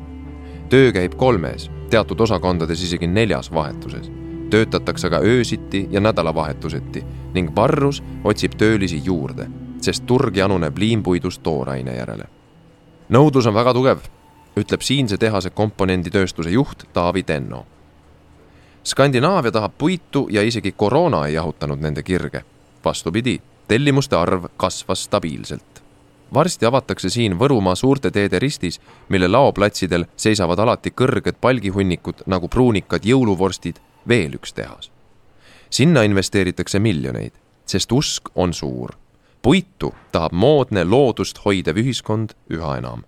töö 0.69 0.91
käib 0.91 1.15
kolmes, 1.15 1.71
teatud 1.89 2.19
osakondades 2.19 2.83
isegi 2.83 3.07
neljas 3.07 3.53
vahetuses. 3.53 4.11
töötatakse 4.49 5.09
ka 5.09 5.19
öösiti 5.19 5.87
ja 5.91 5.99
nädalavahetuseti 5.99 7.05
ning 7.33 7.55
varrus 7.55 8.03
otsib 8.23 8.53
töölisi 8.57 9.01
juurde, 9.05 9.47
sest 9.81 10.05
turg 10.05 10.37
januneb 10.37 10.77
liimpuidust 10.77 11.43
tooraine 11.43 11.95
järele. 11.95 12.25
nõudlus 13.09 13.47
on 13.47 13.53
väga 13.53 13.73
tugev 13.73 13.99
ütleb 14.59 14.81
siinse 14.81 15.17
tehase 15.17 15.49
komponenditööstuse 15.49 16.49
juht 16.49 16.83
Taavi 16.93 17.23
Tenno. 17.23 17.65
Skandinaavia 18.83 19.51
tahab 19.51 19.73
puitu 19.77 20.27
ja 20.31 20.41
isegi 20.41 20.71
koroona 20.71 21.25
ei 21.27 21.33
jahutanud 21.33 21.79
nende 21.79 22.03
kirge. 22.03 22.43
vastupidi, 22.85 23.41
tellimuste 23.67 24.15
arv 24.15 24.45
kasvas 24.57 25.03
stabiilselt. 25.03 25.78
Varsti 26.33 26.65
avatakse 26.65 27.09
siin 27.09 27.39
Võrumaa 27.39 27.75
suurte 27.75 28.11
teede 28.11 28.39
ristis, 28.39 28.81
mille 29.09 29.27
laoplatsidel 29.27 30.05
seisavad 30.15 30.59
alati 30.59 30.91
kõrged 30.91 31.39
palgihunnikud 31.41 32.25
nagu 32.25 32.47
pruunikad 32.47 33.05
jõuluvorstid, 33.05 33.79
veel 34.07 34.33
üks 34.33 34.53
tehas. 34.53 34.91
sinna 35.69 36.01
investeeritakse 36.03 36.79
miljoneid, 36.79 37.31
sest 37.65 37.91
usk 37.91 38.29
on 38.35 38.53
suur. 38.53 38.89
puitu 39.41 39.93
tahab 40.11 40.31
moodne 40.31 40.83
loodust 40.83 41.45
hoidev 41.45 41.77
ühiskond 41.77 42.33
üha 42.49 42.77
enam 42.77 43.03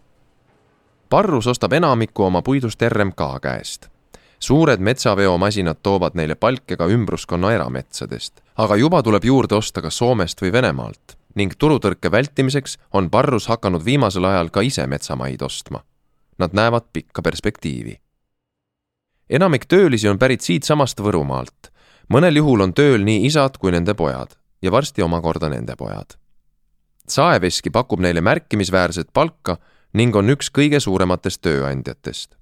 Parrus 1.09 1.47
ostab 1.47 1.73
enamiku 1.73 2.23
oma 2.23 2.41
puidust 2.41 2.81
RMK 2.81 3.21
käest. 3.41 3.87
suured 4.39 4.79
metsaveomasinad 4.79 5.77
toovad 5.83 6.11
neile 6.15 6.35
palke 6.35 6.77
ka 6.77 6.87
ümbruskonna 6.87 7.51
erametsadest, 7.51 8.41
aga 8.57 8.75
juba 8.75 9.03
tuleb 9.03 9.23
juurde 9.23 9.55
osta 9.55 9.81
ka 9.81 9.89
Soomest 9.89 10.41
või 10.41 10.51
Venemaalt 10.51 11.20
ning 11.35 11.53
turutõrke 11.57 12.11
vältimiseks 12.11 12.77
on 12.93 13.09
Parrus 13.09 13.47
hakanud 13.47 13.85
viimasel 13.85 14.25
ajal 14.25 14.50
ka 14.50 14.61
ise 14.61 14.88
metsamaid 14.88 15.41
ostma. 15.41 15.83
Nad 16.38 16.53
näevad 16.53 16.91
pikka 16.93 17.21
perspektiivi. 17.21 18.00
enamik 19.29 19.65
töölisi 19.65 20.09
on 20.09 20.19
pärit 20.19 20.41
siitsamast 20.41 21.00
Võrumaalt. 21.00 21.71
mõnel 22.13 22.35
juhul 22.35 22.61
on 22.61 22.73
tööl 22.73 23.03
nii 23.03 23.25
isad 23.25 23.57
kui 23.57 23.71
nende 23.71 23.93
pojad 23.93 24.35
ja 24.61 24.71
varsti 24.71 25.01
omakorda 25.01 25.50
nende 25.50 25.75
pojad. 25.75 26.17
saeveski 27.07 27.69
pakub 27.69 28.00
neile 28.00 28.21
märkimisväärset 28.21 29.13
palka 29.13 29.57
ning 29.93 30.15
on 30.15 30.29
üks 30.29 30.51
kõige 30.51 30.79
suurematest 30.79 31.41
tööandjatest. 31.41 32.40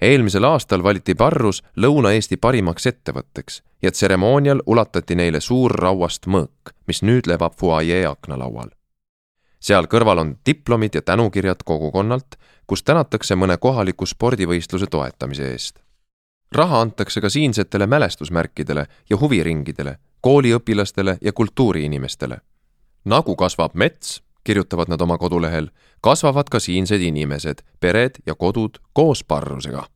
Eelmisel 0.00 0.44
aastal 0.44 0.82
valiti 0.82 1.14
Parrus 1.14 1.62
Lõuna-Eesti 1.76 2.36
parimaks 2.36 2.86
ettevõtteks 2.86 3.62
ja 3.82 3.90
tseremoonial 3.90 4.62
ulatati 4.66 5.14
neile 5.14 5.40
suur 5.40 5.72
rauast 5.72 6.26
mõõk, 6.26 6.72
mis 6.86 7.02
nüüd 7.02 7.26
lebab 7.26 7.54
fuajee 7.58 8.06
aknalaual. 8.06 8.70
seal 9.60 9.86
kõrval 9.86 10.18
on 10.18 10.36
diplomid 10.46 10.94
ja 10.94 11.02
tänukirjad 11.02 11.64
kogukonnalt, 11.64 12.36
kus 12.66 12.82
tänatakse 12.82 13.34
mõne 13.34 13.56
kohaliku 13.56 14.06
spordivõistluse 14.06 14.86
toetamise 14.86 15.50
eest. 15.52 15.78
raha 16.52 16.80
antakse 16.80 17.20
ka 17.20 17.28
siinsetele 17.28 17.86
mälestusmärkidele 17.86 18.86
ja 19.10 19.16
huviringidele, 19.20 19.98
kooliõpilastele 20.20 21.18
ja 21.22 21.32
kultuuriinimestele. 21.32 22.40
nagu 23.04 23.36
kasvab 23.36 23.74
mets, 23.74 24.22
kirjutavad 24.46 24.88
nad 24.88 25.00
oma 25.00 25.18
kodulehel, 25.18 25.68
kasvavad 26.00 26.48
ka 26.50 26.60
siinsed 26.62 27.02
inimesed, 27.02 27.64
pered 27.80 28.22
ja 28.26 28.34
kodud 28.34 28.78
koos 28.92 29.24
parrusega. 29.24 29.86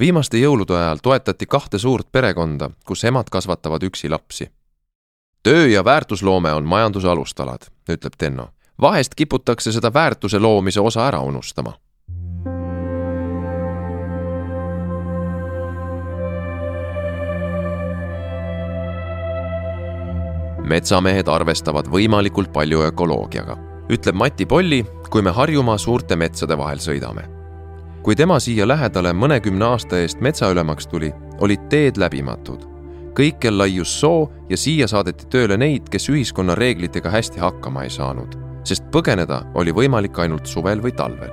viimaste 0.00 0.40
jõulude 0.40 0.74
ajal 0.74 0.98
toetati 1.02 1.46
kahte 1.46 1.78
suurt 1.78 2.08
perekonda, 2.12 2.70
kus 2.86 3.04
emad 3.04 3.30
kasvatavad 3.30 3.82
üksi 3.82 4.08
lapsi. 4.10 4.50
töö 5.42 5.66
ja 5.68 5.84
väärtusloome 5.84 6.52
on 6.52 6.64
majanduse 6.64 7.08
alustalad, 7.08 7.70
ütleb 7.90 8.12
Tenno. 8.18 8.48
vahest 8.80 9.14
kiputakse 9.14 9.72
seda 9.72 9.92
väärtuse 9.94 10.38
loomise 10.38 10.80
osa 10.80 11.06
ära 11.06 11.20
unustama 11.20 11.72
metsamehed 20.64 21.28
arvestavad 21.28 21.88
võimalikult 21.92 22.52
palju 22.52 22.82
ökoloogiaga, 22.88 23.56
ütleb 23.92 24.16
Mati 24.16 24.46
Polli, 24.48 24.80
kui 25.10 25.22
me 25.22 25.32
Harjumaa 25.34 25.78
suurte 25.78 26.16
metsade 26.16 26.56
vahel 26.58 26.80
sõidame. 26.80 27.30
kui 28.04 28.14
tema 28.16 28.36
siia 28.40 28.66
lähedale 28.68 29.14
mõnekümne 29.16 29.64
aasta 29.64 29.96
eest 29.96 30.20
metsaülemaks 30.20 30.86
tuli, 30.86 31.12
olid 31.40 31.68
teed 31.68 31.96
läbimatud. 31.96 32.66
kõikjal 33.14 33.58
laius 33.58 34.00
soo 34.00 34.30
ja 34.50 34.56
siia 34.56 34.88
saadeti 34.88 35.26
tööle 35.30 35.56
neid, 35.56 35.88
kes 35.88 36.08
ühiskonna 36.08 36.54
reeglitega 36.54 37.10
hästi 37.10 37.40
hakkama 37.40 37.84
ei 37.84 37.90
saanud, 37.90 38.36
sest 38.64 38.84
põgeneda 38.90 39.44
oli 39.54 39.72
võimalik 39.72 40.18
ainult 40.18 40.46
suvel 40.46 40.80
või 40.80 40.92
talvel. 40.92 41.32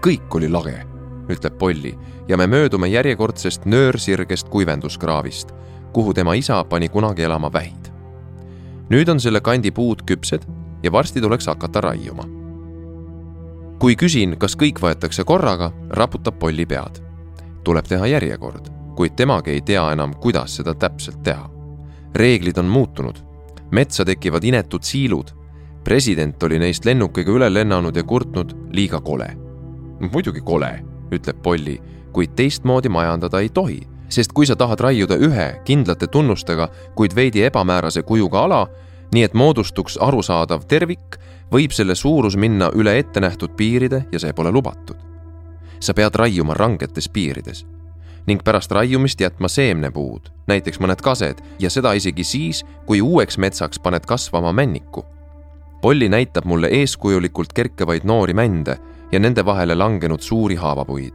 kõik 0.00 0.34
oli 0.34 0.48
lage, 0.48 0.86
ütleb 1.28 1.58
Polli 1.58 1.98
ja 2.28 2.36
me 2.36 2.46
möödume 2.46 2.88
järjekordsest 2.88 3.64
nöörsirgest 3.64 4.48
kuivenduskraavist, 4.48 5.48
kuhu 5.92 6.14
tema 6.14 6.34
isa 6.34 6.64
pani 6.64 6.88
kunagi 6.88 7.22
elama 7.22 7.52
vähid 7.52 7.93
nüüd 8.90 9.08
on 9.08 9.20
selle 9.20 9.40
kandi 9.40 9.72
puud 9.72 10.04
küpsed 10.06 10.44
ja 10.82 10.92
varsti 10.92 11.20
tuleks 11.20 11.46
hakata 11.46 11.80
raiuma. 11.80 12.24
kui 13.78 13.96
küsin, 14.00 14.36
kas 14.40 14.54
kõik 14.56 14.78
võetakse 14.80 15.24
korraga, 15.24 15.72
raputab 15.90 16.38
Polli 16.38 16.66
pead. 16.66 17.00
tuleb 17.64 17.84
teha 17.88 18.06
järjekord, 18.06 18.68
kuid 18.96 19.16
temagi 19.16 19.50
ei 19.50 19.60
tea 19.60 19.92
enam, 19.92 20.14
kuidas 20.14 20.56
seda 20.56 20.74
täpselt 20.74 21.22
teha. 21.22 21.50
reeglid 22.14 22.58
on 22.58 22.66
muutunud, 22.66 23.18
metsa 23.70 24.04
tekivad 24.04 24.44
inetud 24.44 24.82
siilud. 24.82 25.32
president 25.84 26.42
oli 26.42 26.58
neist 26.58 26.84
lennukiga 26.84 27.32
üle 27.32 27.52
lennanud 27.54 27.96
ja 27.96 28.02
kurtnud 28.02 28.54
liiga 28.72 29.00
kole. 29.00 29.36
muidugi 30.12 30.40
kole, 30.40 30.84
ütleb 31.10 31.42
Polli, 31.42 31.80
kuid 32.12 32.36
teistmoodi 32.36 32.88
majandada 32.88 33.40
ei 33.40 33.48
tohi 33.48 33.93
sest 34.14 34.32
kui 34.32 34.46
sa 34.46 34.54
tahad 34.56 34.80
raiuda 34.80 35.18
ühe 35.18 35.48
kindlate 35.66 36.06
tunnustega, 36.06 36.68
kuid 36.94 37.14
veidi 37.16 37.42
ebamäärase 37.48 38.04
kujuga 38.06 38.44
ala, 38.46 38.62
nii 39.14 39.26
et 39.26 39.34
moodustuks 39.34 39.98
arusaadav 40.02 40.66
tervik, 40.70 41.18
võib 41.52 41.74
selle 41.74 41.96
suurus 41.98 42.36
minna 42.38 42.70
üle 42.74 42.96
ettenähtud 42.98 43.56
piiride 43.58 44.04
ja 44.12 44.22
see 44.22 44.32
pole 44.32 44.52
lubatud. 44.54 44.96
sa 45.84 45.92
pead 45.94 46.14
raiuma 46.16 46.54
rangetes 46.54 47.08
piirides 47.08 47.66
ning 48.26 48.40
pärast 48.44 48.72
raiumist 48.72 49.20
jätma 49.20 49.48
seemnepuud, 49.52 50.30
näiteks 50.48 50.78
mõned 50.80 51.02
kased 51.04 51.42
ja 51.60 51.70
seda 51.70 51.92
isegi 51.92 52.24
siis, 52.24 52.62
kui 52.86 53.02
uueks 53.04 53.36
metsaks 53.38 53.78
paned 53.78 54.06
kasvama 54.08 54.52
männiku. 54.52 55.04
Polli 55.82 56.08
näitab 56.08 56.48
mulle 56.48 56.70
eeskujulikult 56.72 57.52
kerkivaid 57.52 58.08
noori 58.08 58.32
mände 58.34 58.78
ja 59.12 59.20
nende 59.20 59.44
vahele 59.44 59.74
langenud 59.74 60.24
suuri 60.24 60.56
haavapuid. 60.56 61.14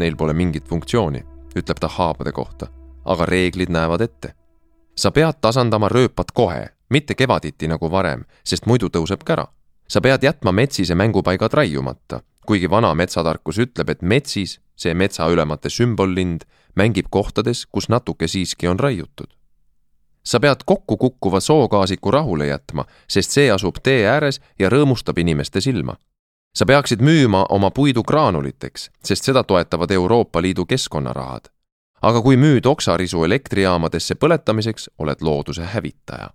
Neil 0.00 0.16
pole 0.16 0.32
mingit 0.32 0.64
funktsiooni 0.68 1.20
ütleb 1.58 1.80
ta 1.80 1.88
haabade 1.88 2.32
kohta, 2.32 2.68
aga 3.04 3.26
reeglid 3.26 3.70
näevad 3.70 4.00
ette. 4.00 4.34
sa 4.96 5.10
pead 5.10 5.38
tasandama 5.40 5.88
rööpad 5.88 6.32
kohe, 6.34 6.68
mitte 6.90 7.14
kevaditi 7.14 7.68
nagu 7.68 7.90
varem, 7.90 8.24
sest 8.44 8.66
muidu 8.66 8.88
tõuseb 8.88 9.24
kära. 9.24 9.46
sa 9.88 10.00
pead 10.00 10.22
jätma 10.22 10.52
metsise 10.52 10.94
mängupaigad 10.94 11.52
raiumata, 11.52 12.20
kuigi 12.46 12.70
vana 12.70 12.94
metsatarkus 12.94 13.58
ütleb, 13.58 13.90
et 13.90 14.02
metsis, 14.02 14.60
see 14.76 14.94
metsaülemate 14.94 15.70
sümbollind, 15.70 16.40
mängib 16.74 17.06
kohtades, 17.10 17.66
kus 17.66 17.88
natuke 17.88 18.28
siiski 18.28 18.68
on 18.68 18.78
raiutud. 18.78 19.26
sa 20.24 20.40
pead 20.40 20.64
kokku 20.64 20.96
kukkuva 20.96 21.40
soogaasiku 21.40 22.10
rahule 22.10 22.46
jätma, 22.46 22.84
sest 23.08 23.30
see 23.30 23.50
asub 23.50 23.76
tee 23.82 24.06
ääres 24.06 24.40
ja 24.58 24.68
rõõmustab 24.68 25.18
inimeste 25.18 25.60
silma 25.60 25.96
sa 26.54 26.66
peaksid 26.66 27.00
müüma 27.00 27.46
oma 27.48 27.70
puidu 27.70 28.02
graanuliteks, 28.02 28.90
sest 29.04 29.24
seda 29.24 29.44
toetavad 29.44 29.90
Euroopa 29.90 30.42
Liidu 30.42 30.66
keskkonnarahad. 30.66 31.44
aga 32.02 32.20
kui 32.22 32.36
müüd 32.36 32.66
oksarisu 32.66 33.24
elektrijaamadesse 33.24 34.14
põletamiseks, 34.14 34.90
oled 34.98 35.16
looduse 35.20 35.64
hävitaja. 35.64 36.30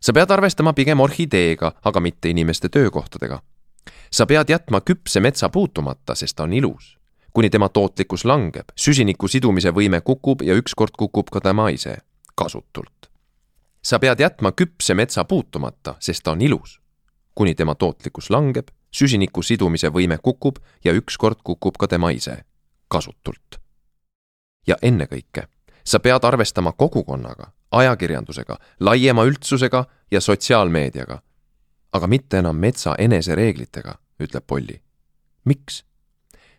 sa 0.00 0.12
pead 0.12 0.30
arvestama 0.30 0.72
pigem 0.72 1.00
orhideega, 1.00 1.72
aga 1.84 2.00
mitte 2.00 2.28
inimeste 2.28 2.68
töökohtadega. 2.68 3.42
sa 4.12 4.26
pead 4.26 4.48
jätma 4.48 4.80
küpse 4.80 5.20
metsa 5.20 5.48
puutumata, 5.48 6.14
sest 6.14 6.36
ta 6.36 6.42
on 6.42 6.52
ilus. 6.52 6.98
kuni 7.32 7.50
tema 7.50 7.68
tootlikkus 7.68 8.24
langeb, 8.24 8.68
süsiniku 8.76 9.28
sidumise 9.28 9.70
võime 9.70 10.00
kukub 10.00 10.42
ja 10.42 10.54
ükskord 10.54 10.96
kukub 10.98 11.30
ka 11.30 11.40
tema 11.40 11.68
ise, 11.68 11.96
kasutult. 12.34 13.10
sa 13.82 13.98
pead 13.98 14.20
jätma 14.20 14.52
küpse 14.52 14.94
metsa 14.94 15.24
puutumata, 15.24 15.94
sest 16.00 16.22
ta 16.22 16.30
on 16.30 16.40
ilus. 16.40 16.80
kuni 17.34 17.54
tema 17.54 17.74
tootlikkus 17.74 18.30
langeb, 18.30 18.68
süsiniku 18.90 19.42
sidumise 19.42 19.88
võime 19.88 20.18
kukub 20.22 20.58
ja 20.84 20.92
ükskord 20.92 21.42
kukub 21.44 21.76
ka 21.78 21.88
tema 21.88 22.10
ise, 22.10 22.44
kasutult. 22.88 23.60
ja 24.66 24.76
ennekõike, 24.82 25.46
sa 25.84 26.00
pead 26.00 26.24
arvestama 26.24 26.72
kogukonnaga, 26.72 27.52
ajakirjandusega, 27.70 28.56
laiema 28.80 29.24
üldsusega 29.24 29.84
ja 30.10 30.20
sotsiaalmeediaga. 30.20 31.22
aga 31.92 32.06
mitte 32.06 32.38
enam 32.38 32.56
metsa 32.56 32.94
enesereeglitega, 32.98 33.94
ütleb 34.20 34.44
Polli. 34.46 34.82
miks? 35.44 35.84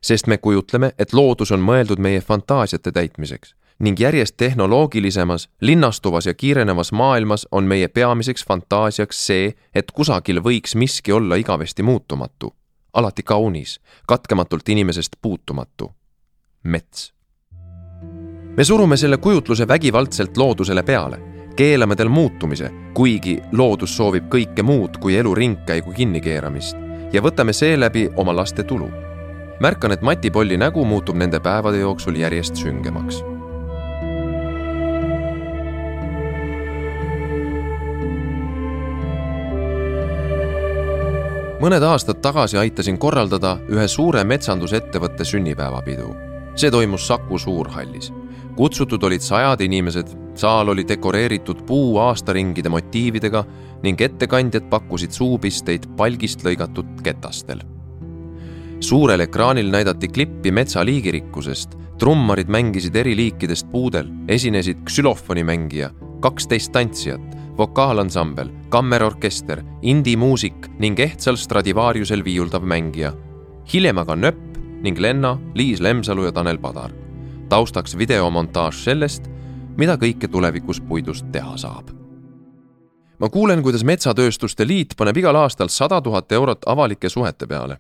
sest 0.01 0.27
me 0.27 0.37
kujutleme, 0.37 0.91
et 0.97 1.13
loodus 1.13 1.51
on 1.51 1.59
mõeldud 1.59 1.99
meie 1.99 2.21
fantaasiate 2.21 2.91
täitmiseks 2.91 3.55
ning 3.79 3.99
järjest 3.99 4.37
tehnoloogilisemas, 4.37 5.49
linnastuvas 5.61 6.25
ja 6.25 6.33
kiirenevas 6.33 6.91
maailmas 6.91 7.47
on 7.51 7.63
meie 7.63 7.87
peamiseks 7.87 8.45
fantaasiaks 8.45 9.25
see, 9.27 9.53
et 9.75 9.91
kusagil 9.91 10.41
võiks 10.41 10.75
miski 10.75 11.11
olla 11.11 11.35
igavesti 11.35 11.83
muutumatu, 11.83 12.53
alati 12.93 13.23
kaunis, 13.23 13.79
katkematult 14.07 14.69
inimesest 14.69 15.15
puutumatu. 15.21 15.91
mets. 16.63 17.13
Me 18.57 18.63
surume 18.63 18.97
selle 18.97 19.17
kujutluse 19.17 19.67
vägivaldselt 19.67 20.37
loodusele 20.37 20.83
peale, 20.83 21.19
keelame 21.55 21.95
tal 21.95 22.09
muutumise, 22.09 22.71
kuigi 22.93 23.39
loodus 23.51 23.97
soovib 23.97 24.25
kõike 24.33 24.63
muud 24.63 24.97
kui 24.97 25.15
elu 25.15 25.35
ringkäigu 25.35 25.93
kinnikeeramist. 25.93 26.77
Ja 27.13 27.21
võtame 27.21 27.53
seeläbi 27.53 28.09
oma 28.15 28.35
laste 28.35 28.63
tulu. 28.63 28.89
märkan, 29.59 29.91
et 29.91 30.01
Mati 30.01 30.31
Polli 30.31 30.57
nägu 30.57 30.85
muutub 30.85 31.15
nende 31.15 31.39
päevade 31.39 31.77
jooksul 31.77 32.15
järjest 32.15 32.55
süngemaks 32.55 33.36
mõned 41.61 41.83
aastad 41.83 42.21
tagasi 42.21 42.57
aitasin 42.57 42.97
korraldada 43.01 43.57
ühe 43.69 43.87
suure 43.87 44.23
metsandusettevõtte 44.23 45.25
sünnipäevapidu. 45.25 46.15
see 46.55 46.71
toimus 46.71 47.07
Saku 47.07 47.37
Suurhallis 47.37 48.11
kutsutud 48.57 49.03
olid 49.03 49.21
sajad 49.21 49.61
inimesed, 49.61 50.07
saal 50.35 50.71
oli 50.73 50.85
dekoreeritud 50.87 51.61
puu 51.69 51.97
aastaringide 52.01 52.69
motiividega 52.73 53.43
ning 53.85 54.01
ettekandjad 54.01 54.65
pakkusid 54.71 55.13
suupisteid 55.13 55.85
palgist 55.97 56.45
lõigatud 56.45 57.01
ketastel. 57.05 57.61
suurel 58.79 59.19
ekraanil 59.25 59.69
näidati 59.73 60.07
klippi 60.07 60.51
metsa 60.51 60.83
liigirikkusest, 60.85 61.77
trummarid 61.97 62.49
mängisid 62.49 62.95
eri 62.95 63.15
liikidest 63.17 63.71
puudel, 63.71 64.09
esinesid 64.27 64.83
ksülofonimängija, 64.85 65.89
kaksteist 66.21 66.71
tantsijat, 66.71 67.21
vokaalansambel, 67.57 68.49
kammerorkester, 68.69 69.63
indie-muusik 69.81 70.69
ning 70.79 70.99
ehtsal 70.99 71.35
Stradivariusel 71.35 72.23
viiuldav 72.23 72.63
mängija. 72.63 73.13
hiljem 73.73 73.97
aga 73.97 74.15
Nööp 74.15 74.57
ning 74.81 74.99
Lenna, 74.99 75.37
Liis 75.53 75.79
Lemsalu 75.79 76.23
ja 76.23 76.31
Tanel 76.31 76.57
Padar 76.57 76.91
taustaks 77.49 77.97
videomontaaž 77.97 78.83
sellest, 78.83 79.27
mida 79.77 79.95
kõike 79.99 80.27
tulevikus 80.31 80.81
puidust 80.81 81.25
teha 81.31 81.57
saab. 81.57 81.89
ma 83.19 83.29
kuulen, 83.29 83.63
kuidas 83.63 83.83
Metsatööstuste 83.83 84.67
Liit 84.67 84.93
paneb 84.97 85.17
igal 85.17 85.35
aastal 85.35 85.67
sada 85.67 86.01
tuhat 86.01 86.31
eurot 86.31 86.65
avalike 86.65 87.09
suhete 87.09 87.47
peale. 87.47 87.77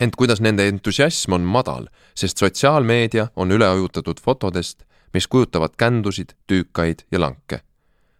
ent 0.00 0.16
kuidas 0.16 0.40
nende 0.40 0.68
entusiasm 0.68 1.32
on 1.32 1.40
madal, 1.40 1.86
sest 2.14 2.38
sotsiaalmeedia 2.38 3.28
on 3.36 3.50
üle 3.50 3.68
ujutatud 3.74 4.20
fotodest, 4.20 4.82
mis 5.14 5.28
kujutavad 5.28 5.70
kändusid, 5.76 6.34
tüükaid 6.46 7.06
ja 7.12 7.20
lanke. 7.20 7.60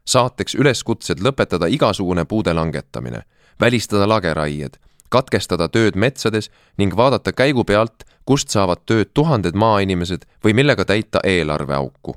Saateks 0.05 0.55
üleskutsed 0.55 1.21
lõpetada 1.21 1.69
igasugune 1.71 2.25
puude 2.25 2.55
langetamine, 2.55 3.23
välistada 3.61 4.09
lageraied 4.09 4.79
katkestada 5.13 5.69
tööd 5.69 5.99
metsades 5.99 6.49
ning 6.81 6.97
vaadata 6.97 7.35
käigu 7.37 7.67
pealt, 7.69 8.07
kust 8.25 8.53
saavad 8.55 8.85
tööd 8.89 9.13
tuhanded 9.15 9.57
maainimesed 9.59 10.27
või 10.45 10.57
millega 10.59 10.89
täita 10.89 11.23
eelarveauku. 11.25 12.17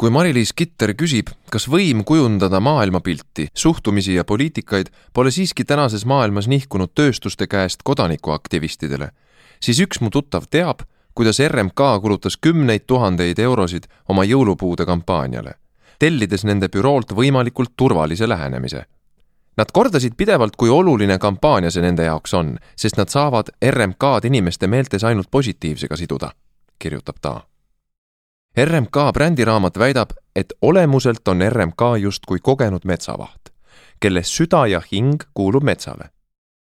kui 0.00 0.08
Mari-Liis 0.08 0.54
Kitter 0.56 0.94
küsib, 0.96 1.28
kas 1.52 1.66
võim 1.68 2.00
kujundada 2.08 2.56
maailmapilti, 2.60 3.50
suhtumisi 3.54 4.14
ja 4.14 4.24
poliitikaid 4.24 4.88
pole 5.12 5.30
siiski 5.30 5.64
tänases 5.64 6.06
maailmas 6.08 6.48
nihkunud 6.48 6.94
tööstuste 6.94 7.46
käest 7.46 7.84
kodanikuaktivistidele, 7.84 9.10
siis 9.60 9.80
üks 9.84 10.00
mu 10.00 10.08
tuttav 10.10 10.48
teab, 10.50 10.86
kuidas 11.14 11.42
RMK 11.44 12.00
kulutas 12.00 12.36
kümneid 12.40 12.86
tuhandeid 12.86 13.38
eurosid 13.38 13.90
oma 14.08 14.24
jõulupuude 14.24 14.86
kampaaniale, 14.88 15.54
tellides 16.00 16.46
nende 16.48 16.68
büroolt 16.72 17.12
võimalikult 17.12 17.76
turvalise 17.76 18.28
lähenemise 18.28 18.86
Nad 19.60 19.66
kordasid 19.72 20.12
pidevalt, 20.16 20.56
kui 20.56 20.70
oluline 20.70 21.18
kampaania 21.18 21.70
see 21.70 21.82
nende 21.84 22.06
jaoks 22.06 22.32
on, 22.34 22.54
sest 22.80 22.96
nad 22.96 23.10
saavad 23.12 23.50
RMK-d 23.60 24.30
inimeste 24.30 24.66
meeltes 24.66 25.04
ainult 25.04 25.28
positiivsega 25.30 25.98
siduda, 26.00 26.30
kirjutab 26.78 27.18
ta. 27.20 27.32
RMK 28.56 28.96
brändiraamat 29.14 29.78
väidab, 29.78 30.14
et 30.36 30.52
olemuselt 30.62 31.28
on 31.28 31.44
RMK 31.50 31.82
justkui 32.00 32.38
kogenud 32.42 32.86
metsavaht, 32.88 33.52
kelle 34.00 34.22
süda 34.22 34.64
ja 34.66 34.80
hing 34.92 35.22
kuulub 35.34 35.62
metsale. 35.62 36.08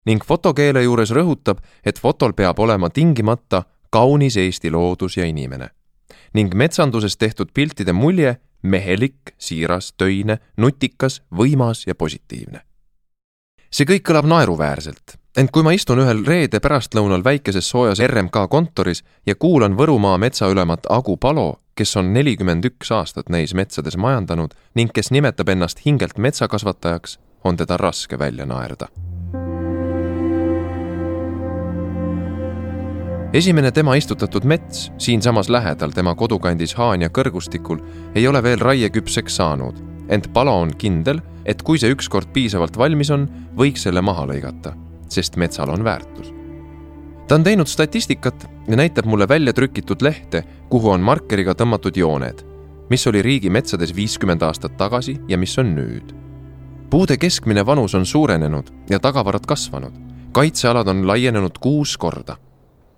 ning 0.06 0.24
fotokeele 0.24 0.82
juures 0.82 1.11
rõhutab, 1.14 1.58
et 1.87 1.98
fotol 1.98 2.32
peab 2.32 2.58
olema 2.58 2.90
tingimata 2.90 3.62
kaunis 3.90 4.37
Eesti 4.37 4.70
loodus 4.70 5.16
ja 5.16 5.24
inimene. 5.24 5.68
ning 6.35 6.54
metsanduses 6.54 7.16
tehtud 7.16 7.48
piltide 7.54 7.92
mulje 7.92 8.37
mehelik, 8.62 9.35
siiras, 9.38 9.92
töine, 9.96 10.38
nutikas, 10.57 11.22
võimas 11.31 11.87
ja 11.87 11.94
positiivne 11.94 12.62
see 13.72 13.88
kõik 13.88 14.05
kõlab 14.05 14.29
naeruväärselt, 14.29 15.16
ent 15.40 15.53
kui 15.53 15.64
ma 15.64 15.72
istun 15.72 16.03
ühel 16.05 16.22
reede 16.29 16.61
pärastlõunal 16.61 17.25
väikeses 17.25 17.68
soojas 17.72 18.03
RMK 18.05 18.44
kontoris 18.53 19.03
ja 19.27 19.35
kuulan 19.35 19.77
Võrumaa 19.79 20.18
metsaülemat 20.20 20.90
Agu 20.92 21.16
Palo, 21.16 21.62
kes 21.75 21.96
on 21.96 22.12
nelikümmend 22.12 22.68
üks 22.68 22.92
aastat 22.92 23.33
neis 23.33 23.57
metsades 23.57 23.96
majandanud 23.96 24.53
ning 24.77 24.92
kes 24.92 25.11
nimetab 25.11 25.55
ennast 25.55 25.87
hingelt 25.87 26.20
metsakasvatajaks, 26.20 27.18
on 27.44 27.57
teda 27.57 27.81
raske 27.81 28.18
välja 28.18 28.46
naerda. 28.46 28.92
Esimene 33.33 33.71
tema 33.73 33.95
istutatud 33.97 34.45
mets 34.45 34.90
siinsamas 34.99 35.49
lähedal 35.49 35.90
tema 35.90 36.14
kodukandis 36.14 36.75
Haanja 36.75 37.09
kõrgustikul 37.09 37.81
ei 38.14 38.29
ole 38.29 38.42
veel 38.42 38.61
raieküpseks 38.61 39.37
saanud 39.37 39.92
ent 40.12 40.29
Palo 40.33 40.55
on 40.61 40.73
kindel, 40.79 41.21
et 41.49 41.62
kui 41.62 41.81
see 41.81 41.92
ükskord 41.92 42.31
piisavalt 42.35 42.77
valmis 42.79 43.11
on, 43.14 43.27
võiks 43.57 43.87
selle 43.87 44.03
maha 44.05 44.27
lõigata, 44.29 44.75
sest 45.11 45.38
metsal 45.40 45.73
on 45.73 45.85
väärtus. 45.85 46.33
ta 47.29 47.35
on 47.35 47.45
teinud 47.45 47.68
statistikat 47.68 48.49
ja 48.68 48.77
näitab 48.77 49.07
mulle 49.07 49.29
välja 49.29 49.53
trükitud 49.53 50.03
lehte, 50.03 50.45
kuhu 50.68 50.90
on 50.90 51.01
markeriga 51.01 51.55
tõmmatud 51.55 51.97
jooned, 51.97 52.45
mis 52.90 53.07
oli 53.07 53.23
riigimetsades 53.23 53.95
viiskümmend 53.97 54.42
aastat 54.42 54.77
tagasi 54.77 55.16
ja 55.29 55.38
mis 55.38 55.59
on 55.59 55.75
nüüd. 55.75 56.14
puude 56.90 57.16
keskmine 57.16 57.66
vanus 57.66 57.95
on 57.95 58.07
suurenenud 58.07 58.73
ja 58.90 58.99
tagavarad 58.99 59.47
kasvanud. 59.47 59.92
kaitsealad 60.33 60.88
on 60.88 61.07
laienenud 61.07 61.59
kuus 61.59 61.97
korda. 61.97 62.37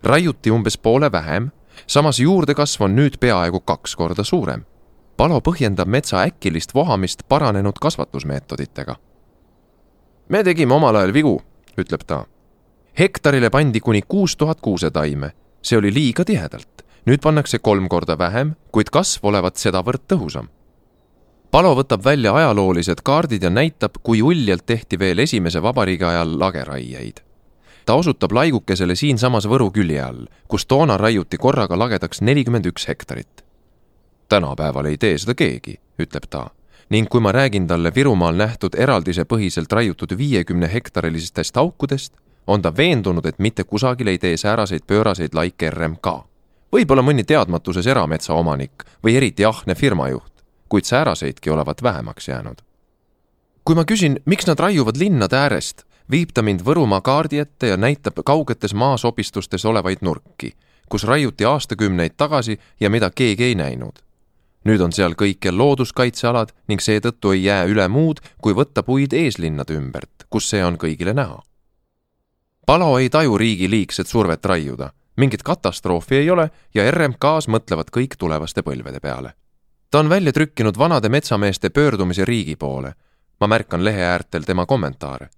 Raiuti 0.04 0.50
umbes 0.50 0.78
poole 0.78 1.12
vähem, 1.12 1.50
samas 1.86 2.20
juurdekasv 2.20 2.82
on 2.82 2.96
nüüd 2.96 3.18
peaaegu 3.20 3.60
kaks 3.60 3.96
korda 3.96 4.24
suurem 4.24 4.64
Palo 5.16 5.38
põhjendab 5.46 5.86
metsa 5.86 6.24
äkilist 6.26 6.72
vohamist 6.74 7.22
paranenud 7.28 7.78
kasvatusmeetoditega. 7.80 8.96
me 10.28 10.42
tegime 10.44 10.74
omal 10.74 10.96
ajal 10.96 11.12
vigu, 11.14 11.42
ütleb 11.78 12.02
ta. 12.06 12.24
hektarile 12.98 13.50
pandi 13.50 13.80
kuni 13.80 14.02
kuus 14.02 14.36
tuhat 14.36 14.60
kuusetaime, 14.60 15.30
see 15.62 15.78
oli 15.78 15.94
liiga 15.94 16.24
tihedalt. 16.24 16.82
nüüd 17.06 17.22
pannakse 17.22 17.58
kolm 17.58 17.88
korda 17.88 18.18
vähem, 18.18 18.54
kuid 18.72 18.90
kasv 18.90 19.26
olevat 19.26 19.56
sedavõrd 19.56 20.02
tõhusam. 20.08 20.48
Palo 21.50 21.74
võtab 21.78 22.04
välja 22.04 22.34
ajaloolised 22.34 23.02
kaardid 23.04 23.42
ja 23.42 23.50
näitab, 23.50 24.02
kui 24.02 24.22
uljalt 24.22 24.66
tehti 24.66 24.98
veel 24.98 25.18
esimese 25.18 25.62
vabariigi 25.62 26.04
ajal 26.04 26.38
lageraieid 26.40 27.22
ta 27.84 27.94
osutab 27.94 28.32
laigukesele 28.32 28.94
siinsamas 28.94 29.46
Võru 29.46 29.70
külje 29.70 30.02
all, 30.02 30.26
kus 30.48 30.66
toona 30.66 30.96
raiuti 30.96 31.36
korraga 31.36 31.78
lagedaks 31.78 32.20
nelikümmend 32.20 32.66
üks 32.66 32.88
hektarit 32.88 33.44
tänapäeval 34.28 34.84
ei 34.84 34.98
tee 34.98 35.18
seda 35.18 35.34
keegi, 35.34 35.78
ütleb 35.98 36.28
ta. 36.30 36.50
ning 36.90 37.08
kui 37.08 37.20
ma 37.20 37.32
räägin 37.32 37.66
talle 37.66 37.92
Virumaal 37.94 38.36
nähtud 38.36 38.74
eraldisepõhiselt 38.76 39.72
raiutud 39.72 40.18
viiekümne 40.18 40.68
hektarilistest 40.72 41.56
aukudest, 41.56 42.12
on 42.46 42.62
ta 42.62 42.72
veendunud, 42.76 43.26
et 43.26 43.38
mitte 43.38 43.64
kusagil 43.64 44.06
ei 44.06 44.18
tee 44.18 44.36
sääraseid 44.36 44.84
pööraseid 44.86 45.34
laike 45.34 45.70
RMK. 45.70 46.06
võib-olla 46.72 47.02
mõni 47.02 47.24
teadmatuses 47.24 47.86
erametsaomanik 47.86 48.84
või 49.04 49.16
eriti 49.16 49.44
ahne 49.44 49.74
firmajuht, 49.74 50.44
kuid 50.68 50.84
sääraseidki 50.84 51.50
olevat 51.50 51.82
vähemaks 51.82 52.28
jäänud. 52.28 52.62
kui 53.64 53.74
ma 53.74 53.84
küsin, 53.84 54.20
miks 54.24 54.46
nad 54.46 54.58
raiuvad 54.58 54.96
linnade 54.96 55.36
äärest, 55.36 55.84
viib 56.10 56.32
ta 56.34 56.42
mind 56.42 56.64
Võrumaa 56.64 57.00
kaardi 57.00 57.38
ette 57.38 57.72
ja 57.72 57.76
näitab 57.76 58.20
kaugetes 58.24 58.74
maasopistustes 58.74 59.64
olevaid 59.64 60.02
nurki, 60.02 60.52
kus 60.88 61.04
raiuti 61.04 61.44
aastakümneid 61.44 62.16
tagasi 62.16 62.58
ja 62.80 62.90
mida 62.90 63.10
keegi 63.10 63.44
ei 63.44 63.54
näinud. 63.54 64.02
nüüd 64.64 64.80
on 64.80 64.92
seal 64.92 65.12
kõikjal 65.12 65.58
looduskaitsealad 65.60 66.52
ning 66.68 66.80
seetõttu 66.80 67.34
ei 67.34 67.42
jää 67.44 67.64
üle 67.68 67.84
muud, 67.88 68.20
kui 68.40 68.54
võtta 68.56 68.82
puid 68.82 69.12
eeslinnade 69.12 69.76
ümbert, 69.76 70.24
kus 70.30 70.48
see 70.48 70.64
on 70.64 70.78
kõigile 70.80 71.12
näha. 71.12 71.42
Palo 72.66 72.98
ei 72.98 73.10
taju 73.10 73.36
riigi 73.38 73.68
liigset 73.70 74.08
survet 74.08 74.44
raiuda, 74.44 74.90
mingit 75.16 75.42
katastroofi 75.42 76.16
ei 76.16 76.30
ole 76.30 76.50
ja 76.74 76.90
RMK-s 76.90 77.48
mõtlevad 77.48 77.92
kõik 77.92 78.16
tulevaste 78.18 78.62
põlvede 78.62 79.00
peale. 79.00 79.34
ta 79.90 79.98
on 79.98 80.08
välja 80.08 80.32
trükkinud 80.32 80.78
vanade 80.78 81.08
metsameeste 81.08 81.70
pöördumise 81.70 82.24
riigi 82.24 82.56
poole. 82.56 82.94
ma 83.40 83.46
märkan 83.46 83.84
lehe 83.84 84.02
äärtel 84.02 84.42
tema 84.42 84.66
kommentaare 84.66 85.28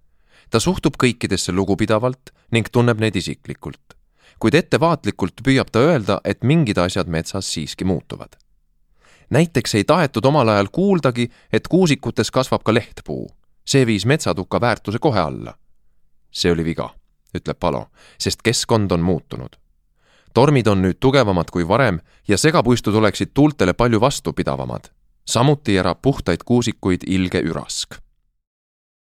ta 0.51 0.61
suhtub 0.61 0.97
kõikidesse 1.03 1.53
lugupidavalt 1.53 2.33
ning 2.51 2.69
tunneb 2.73 3.01
neid 3.01 3.17
isiklikult. 3.17 3.97
kuid 4.39 4.55
ettevaatlikult 4.55 5.41
püüab 5.43 5.71
ta 5.73 5.81
öelda, 5.81 6.21
et 6.25 6.45
mingid 6.45 6.79
asjad 6.79 7.09
metsas 7.09 7.53
siiski 7.53 7.85
muutuvad. 7.85 8.37
näiteks 9.31 9.75
ei 9.75 9.85
tahetud 9.85 10.25
omal 10.25 10.49
ajal 10.49 10.69
kuuldagi, 10.73 11.31
et 11.53 11.69
kuusikutes 11.69 12.31
kasvab 12.31 12.63
ka 12.63 12.75
lehtpuu. 12.75 13.31
see 13.67 13.87
viis 13.87 14.07
metsatuka 14.07 14.61
väärtuse 14.61 14.99
kohe 14.99 15.21
alla. 15.21 15.55
see 16.31 16.53
oli 16.53 16.65
viga, 16.65 16.95
ütleb 17.35 17.59
Palo, 17.61 17.87
sest 18.19 18.43
keskkond 18.43 18.93
on 18.93 19.01
muutunud 19.01 19.57
tormid 20.35 20.67
on 20.67 20.83
nüüd 20.85 20.99
tugevamad 21.01 21.49
kui 21.51 21.65
varem 21.69 22.01
ja 22.29 22.37
segapuistud 22.39 22.95
oleksid 22.95 23.31
tuultele 23.35 23.73
palju 23.73 24.01
vastupidavamad. 24.01 24.85
samuti 25.25 25.79
ära 25.79 25.95
puhtaid 25.95 26.45
kuusikuid 26.45 27.03
ilge 27.07 27.41
ürask 27.41 28.06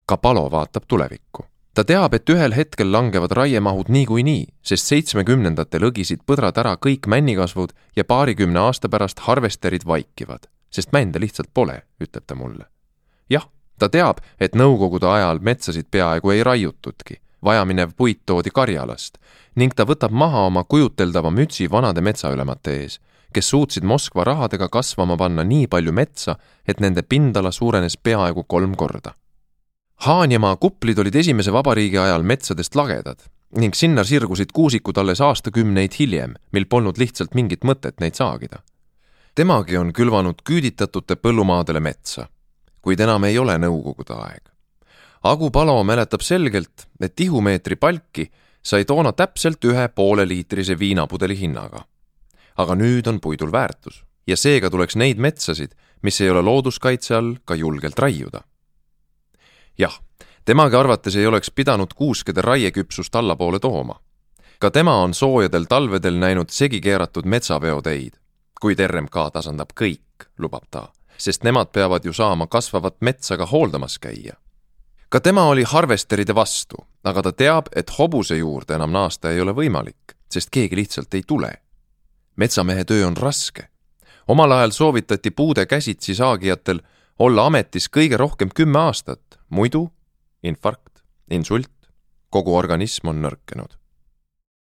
ka 0.07 0.17
Palo 0.17 0.51
vaatab 0.51 0.83
tulevikku. 0.89 1.47
ta 1.75 1.85
teab, 1.85 2.15
et 2.15 2.31
ühel 2.31 2.55
hetkel 2.57 2.93
langevad 2.93 3.33
raiemahud 3.37 3.91
niikuinii, 3.93 4.47
sest 4.63 4.87
seitsmekümnendatel 4.89 5.91
õgisid 5.91 6.23
põdrad 6.27 6.57
ära 6.63 6.77
kõik 6.87 7.09
männikasvud 7.11 7.75
ja 7.97 8.05
paarikümne 8.05 8.61
aasta 8.61 8.89
pärast 8.89 9.21
harvesterid 9.27 9.85
vaikivad, 9.87 10.47
sest 10.71 10.93
mände 10.93 11.21
lihtsalt 11.21 11.51
pole, 11.55 11.83
ütleb 12.01 12.25
ta 12.27 12.35
mulle. 12.35 12.65
jah, 13.31 13.49
ta 13.79 13.89
teab, 13.89 14.23
et 14.41 14.55
nõukogude 14.55 15.11
ajal 15.11 15.43
metsasid 15.43 15.91
peaaegu 15.91 16.31
ei 16.31 16.45
raiutudki, 16.45 17.21
vajaminev 17.45 17.93
puit 17.97 18.23
toodi 18.27 18.51
Karjalast 18.51 19.19
ning 19.57 19.75
ta 19.75 19.85
võtab 19.85 20.13
maha 20.13 20.47
oma 20.47 20.65
kujuteldava 20.65 21.31
mütsi 21.31 21.71
vanade 21.71 22.01
metsaülemate 22.01 22.79
ees 22.81 23.01
kes 23.33 23.49
suutsid 23.51 23.85
Moskva 23.85 24.25
rahadega 24.25 24.69
kasvama 24.69 25.17
panna 25.17 25.45
nii 25.45 25.67
palju 25.67 25.93
metsa, 25.93 26.39
et 26.69 26.81
nende 26.81 27.03
pindala 27.03 27.51
suurenes 27.53 27.97
peaaegu 27.97 28.45
kolm 28.49 28.75
korda 28.77 29.13
Haanjamaa 29.97 30.57
kuplid 30.57 30.99
olid 30.99 31.15
esimese 31.15 31.53
vabariigi 31.53 31.99
ajal 31.99 32.23
metsadest 32.23 32.75
lagedad 32.77 33.25
ning 33.57 33.75
sinna 33.75 34.05
sirgusid 34.05 34.51
kuusikud 34.53 34.97
alles 35.01 35.21
aastakümneid 35.25 35.95
hiljem, 35.99 36.35
mil 36.53 36.67
polnud 36.69 36.99
lihtsalt 37.01 37.35
mingit 37.35 37.65
mõtet 37.65 38.01
neid 38.01 38.15
saagida. 38.15 38.59
temagi 39.35 39.77
on 39.77 39.93
külvanud 39.93 40.43
küüditatute 40.45 41.17
põllumaadele 41.17 41.81
metsa, 41.81 42.27
kuid 42.83 43.01
enam 43.01 43.25
ei 43.25 43.39
ole 43.39 43.57
nõukogude 43.59 44.15
aeg. 44.15 44.43
Agu 45.23 45.51
Palo 45.51 45.85
mäletab 45.85 46.21
selgelt, 46.21 46.87
et 47.01 47.17
tihumeetri 47.17 47.77
palki 47.77 48.31
sai 48.63 48.85
toona 48.85 49.13
täpselt 49.13 49.65
ühe 49.65 49.89
pooleliitrise 49.89 50.79
viinapudeli 50.79 51.39
hinnaga. 51.39 51.85
aga 52.57 52.75
nüüd 52.75 53.09
on 53.09 53.21
puidul 53.21 53.53
väärtus 53.53 54.05
ja 54.27 54.37
seega 54.37 54.71
tuleks 54.71 54.97
neid 54.97 55.19
metsasid, 55.19 55.73
mis 56.03 56.21
ei 56.21 56.31
ole 56.31 56.43
looduskaitse 56.43 57.15
all, 57.15 57.37
ka 57.45 57.55
julgelt 57.55 57.99
raiuda 57.99 58.41
jah, 59.79 60.01
temagi 60.45 60.77
arvates 60.77 61.17
ei 61.17 61.27
oleks 61.27 61.51
pidanud 61.51 61.95
kuuskede 61.95 62.43
raieküpsust 62.43 63.17
allapoole 63.17 63.59
tooma. 63.59 64.01
ka 64.59 64.71
tema 64.71 64.97
on 65.03 65.15
soojadel 65.15 65.65
talvedel 65.65 66.15
näinud 66.15 66.49
segi 66.49 66.81
keeratud 66.81 67.25
metsaveoteid, 67.25 68.13
kuid 68.61 68.81
RMK 68.87 69.31
tasandab 69.33 69.75
kõik, 69.81 70.29
lubab 70.39 70.65
ta, 70.71 70.89
sest 71.19 71.45
nemad 71.45 71.73
peavad 71.73 72.05
ju 72.05 72.13
saama 72.13 72.47
kasvavat 72.47 72.97
metsa 73.01 73.37
ka 73.37 73.47
hooldamas 73.47 73.99
käia. 73.99 74.35
ka 75.09 75.21
tema 75.21 75.45
oli 75.45 75.63
harvesteride 75.63 76.35
vastu, 76.35 76.77
aga 77.05 77.23
ta 77.23 77.33
teab, 77.33 77.69
et 77.77 77.91
hobuse 77.99 78.37
juurde 78.37 78.75
enam 78.75 78.93
naasta 78.93 79.31
ei 79.31 79.41
ole 79.41 79.53
võimalik, 79.53 80.17
sest 80.31 80.51
keegi 80.51 80.77
lihtsalt 80.77 81.15
ei 81.15 81.23
tule. 81.27 81.53
metsamehe 82.37 82.85
töö 82.85 83.07
on 83.07 83.17
raske. 83.17 83.69
omal 84.29 84.53
ajal 84.53 84.71
soovitati 84.71 85.31
puude 85.31 85.67
käsitsi 85.67 86.15
saagijatel 86.15 86.81
olla 87.19 87.47
ametis 87.47 87.89
kõige 87.89 88.19
rohkem 88.21 88.51
kümme 88.55 88.79
aastat, 88.79 89.39
muidu 89.49 89.89
infarkt, 90.43 91.03
insult, 91.31 91.73
kogu 92.31 92.55
organism 92.57 93.09
on 93.13 93.23
nõrkenud. 93.25 93.77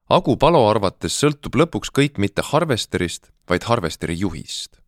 Agu 0.10 0.36
Palo 0.42 0.64
arvates 0.66 1.14
sõltub 1.22 1.56
lõpuks 1.60 1.92
kõik 1.94 2.18
mitte 2.18 2.42
harvesterist, 2.46 3.30
vaid 3.50 3.64
harvesteri 3.70 4.18
juhist. 4.18 4.80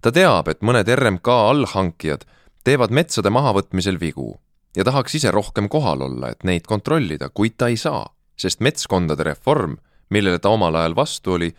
ta 0.00 0.12
teab, 0.12 0.48
et 0.48 0.60
mõned 0.62 0.86
RMK 0.86 1.28
allhankijad 1.28 2.26
teevad 2.64 2.90
metsade 2.90 3.30
mahavõtmisel 3.30 3.98
vigu 3.98 4.36
ja 4.76 4.84
tahaks 4.84 5.14
ise 5.14 5.30
rohkem 5.30 5.68
kohal 5.68 6.02
olla, 6.02 6.30
et 6.30 6.44
neid 6.44 6.66
kontrollida, 6.66 7.28
kuid 7.28 7.56
ta 7.56 7.68
ei 7.68 7.76
saa, 7.76 8.06
sest 8.36 8.60
metskondade 8.60 9.24
reform, 9.24 9.76
millele 10.10 10.38
ta 10.38 10.48
omal 10.48 10.74
ajal 10.74 10.94
vastu 10.96 11.32
oli, 11.32 11.50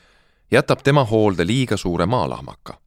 jätab 0.51 0.83
tema 0.83 1.03
hoolde 1.03 1.45
liiga 1.47 1.77
suure 1.77 2.05
maalahmaka. 2.05 2.77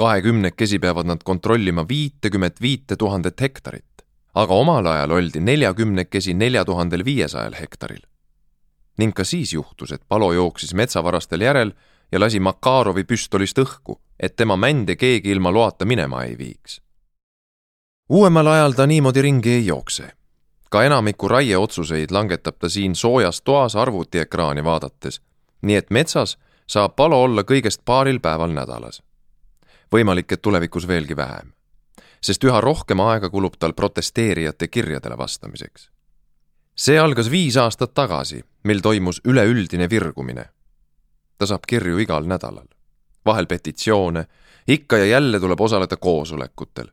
Kahekümnekesi 0.00 0.80
peavad 0.80 1.06
nad 1.06 1.22
kontrollima 1.24 1.84
viitekümmet 1.88 2.60
viite 2.64 2.96
tuhandet 2.96 3.40
hektarit 3.40 3.90
aga 4.34 4.54
omal 4.54 4.86
ajal 4.86 5.10
oldi 5.10 5.40
neljakümnekesi 5.40 6.34
nelja 6.34 6.64
tuhandel 6.64 7.04
viiesajal 7.04 7.54
hektaril. 7.60 8.02
ning 8.98 9.14
ka 9.14 9.24
siis 9.24 9.52
juhtus, 9.52 9.92
et 9.92 10.02
Palo 10.08 10.32
jooksis 10.32 10.74
metsavarastel 10.74 11.40
järel 11.40 11.72
ja 12.12 12.20
lasi 12.20 12.40
Makarovi 12.40 13.04
püstolist 13.04 13.58
õhku, 13.58 13.96
et 14.20 14.36
tema 14.36 14.56
mände 14.56 14.96
keegi 14.96 15.30
ilma 15.30 15.52
loata 15.52 15.84
minema 15.84 16.24
ei 16.24 16.38
viiks. 16.38 16.80
uuemal 18.08 18.46
ajal 18.46 18.72
ta 18.72 18.86
niimoodi 18.86 19.22
ringi 19.22 19.50
ei 19.50 19.66
jookse. 19.66 20.12
ka 20.70 20.84
enamiku 20.84 21.28
raieotsuseid 21.28 22.10
langetab 22.10 22.58
ta 22.58 22.68
siin 22.68 22.94
soojas 22.94 23.42
toas 23.42 23.76
arvutiekraani 23.76 24.64
vaadates, 24.64 25.20
nii 25.62 25.76
et 25.76 25.90
metsas 25.90 26.38
saab 26.66 26.96
Palo 26.96 27.22
olla 27.22 27.42
kõigest 27.42 27.82
paaril 27.84 28.20
päeval 28.20 28.52
nädalas. 28.52 29.02
Võimalik, 29.92 30.32
et 30.32 30.42
tulevikus 30.42 30.88
veelgi 30.88 31.16
vähem 31.16 31.52
sest 32.20 32.44
üha 32.44 32.60
rohkem 32.60 33.00
aega 33.00 33.30
kulub 33.30 33.56
tal 33.58 33.72
protesteerijate 33.72 34.68
kirjadele 34.68 35.18
vastamiseks. 35.18 35.90
see 36.76 36.98
algas 36.98 37.30
viis 37.30 37.56
aastat 37.56 37.94
tagasi, 37.94 38.44
mil 38.64 38.80
toimus 38.80 39.20
üleüldine 39.24 39.90
virgumine. 39.90 40.44
ta 41.38 41.46
saab 41.46 41.66
kirju 41.66 41.98
igal 41.98 42.24
nädalal, 42.24 42.68
vahel 43.26 43.46
petitsioone, 43.46 44.26
ikka 44.68 44.96
ja 44.96 45.04
jälle 45.04 45.40
tuleb 45.40 45.60
osaleda 45.60 45.96
koosolekutel. 45.96 46.86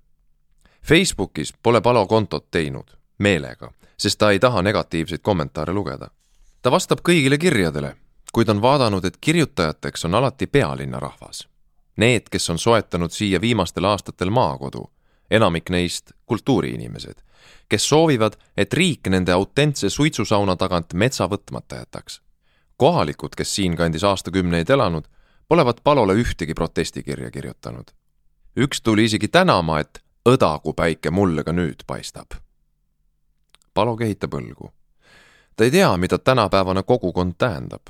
Facebookis 0.84 1.54
pole 1.64 1.82
Palo 1.82 2.08
kontot 2.08 2.52
teinud, 2.52 2.98
meelega, 3.18 3.72
sest 3.98 4.20
ta 4.20 4.32
ei 4.32 4.40
taha 4.40 4.62
negatiivseid 4.62 5.22
kommentaare 5.22 5.74
lugeda. 5.74 6.10
ta 6.62 6.72
vastab 6.72 7.00
kõigile 7.00 7.38
kirjadele, 7.38 7.96
kuid 8.34 8.50
on 8.50 8.62
vaadanud, 8.62 9.06
et 9.06 9.18
kirjutajateks 9.22 10.06
on 10.06 10.16
alati 10.16 10.48
pealinna 10.48 11.00
rahvas. 11.00 11.48
Need, 11.98 12.30
kes 12.32 12.50
on 12.50 12.60
soetanud 12.60 13.12
siia 13.12 13.42
viimastel 13.42 13.86
aastatel 13.86 14.30
maakodu 14.30 14.86
enamik 15.32 15.70
neist 15.70 16.12
kultuuriinimesed, 16.26 17.16
kes 17.70 17.90
soovivad, 17.90 18.34
et 18.58 18.74
riik 18.74 19.08
nende 19.10 19.32
autentse 19.32 19.90
suitsusauna 19.90 20.56
tagant 20.56 20.94
metsa 20.94 21.28
võtmata 21.28 21.76
jätaks. 21.76 22.22
kohalikud, 22.78 23.36
kes 23.36 23.56
siinkandis 23.56 24.04
aastakümneid 24.04 24.70
elanud, 24.70 25.08
polevat 25.48 25.82
Palole 25.84 26.14
ühtegi 26.14 26.54
protestikirja 26.54 27.32
kirjutanud. 27.32 27.92
üks 28.58 28.82
tuli 28.82 29.04
isegi 29.04 29.28
tänama, 29.28 29.80
et 29.80 30.04
õdagu 30.30 30.74
päike 30.74 31.12
mulle 31.12 31.44
ka 31.44 31.52
nüüd 31.52 31.84
paistab. 31.88 32.32
Palo 33.74 33.98
kehitab 33.98 34.34
õlgu. 34.34 34.72
ta 35.56 35.64
ei 35.64 35.72
tea, 35.72 35.98
mida 35.98 36.18
tänapäevane 36.18 36.84
kogukond 36.84 37.34
tähendab. 37.38 37.82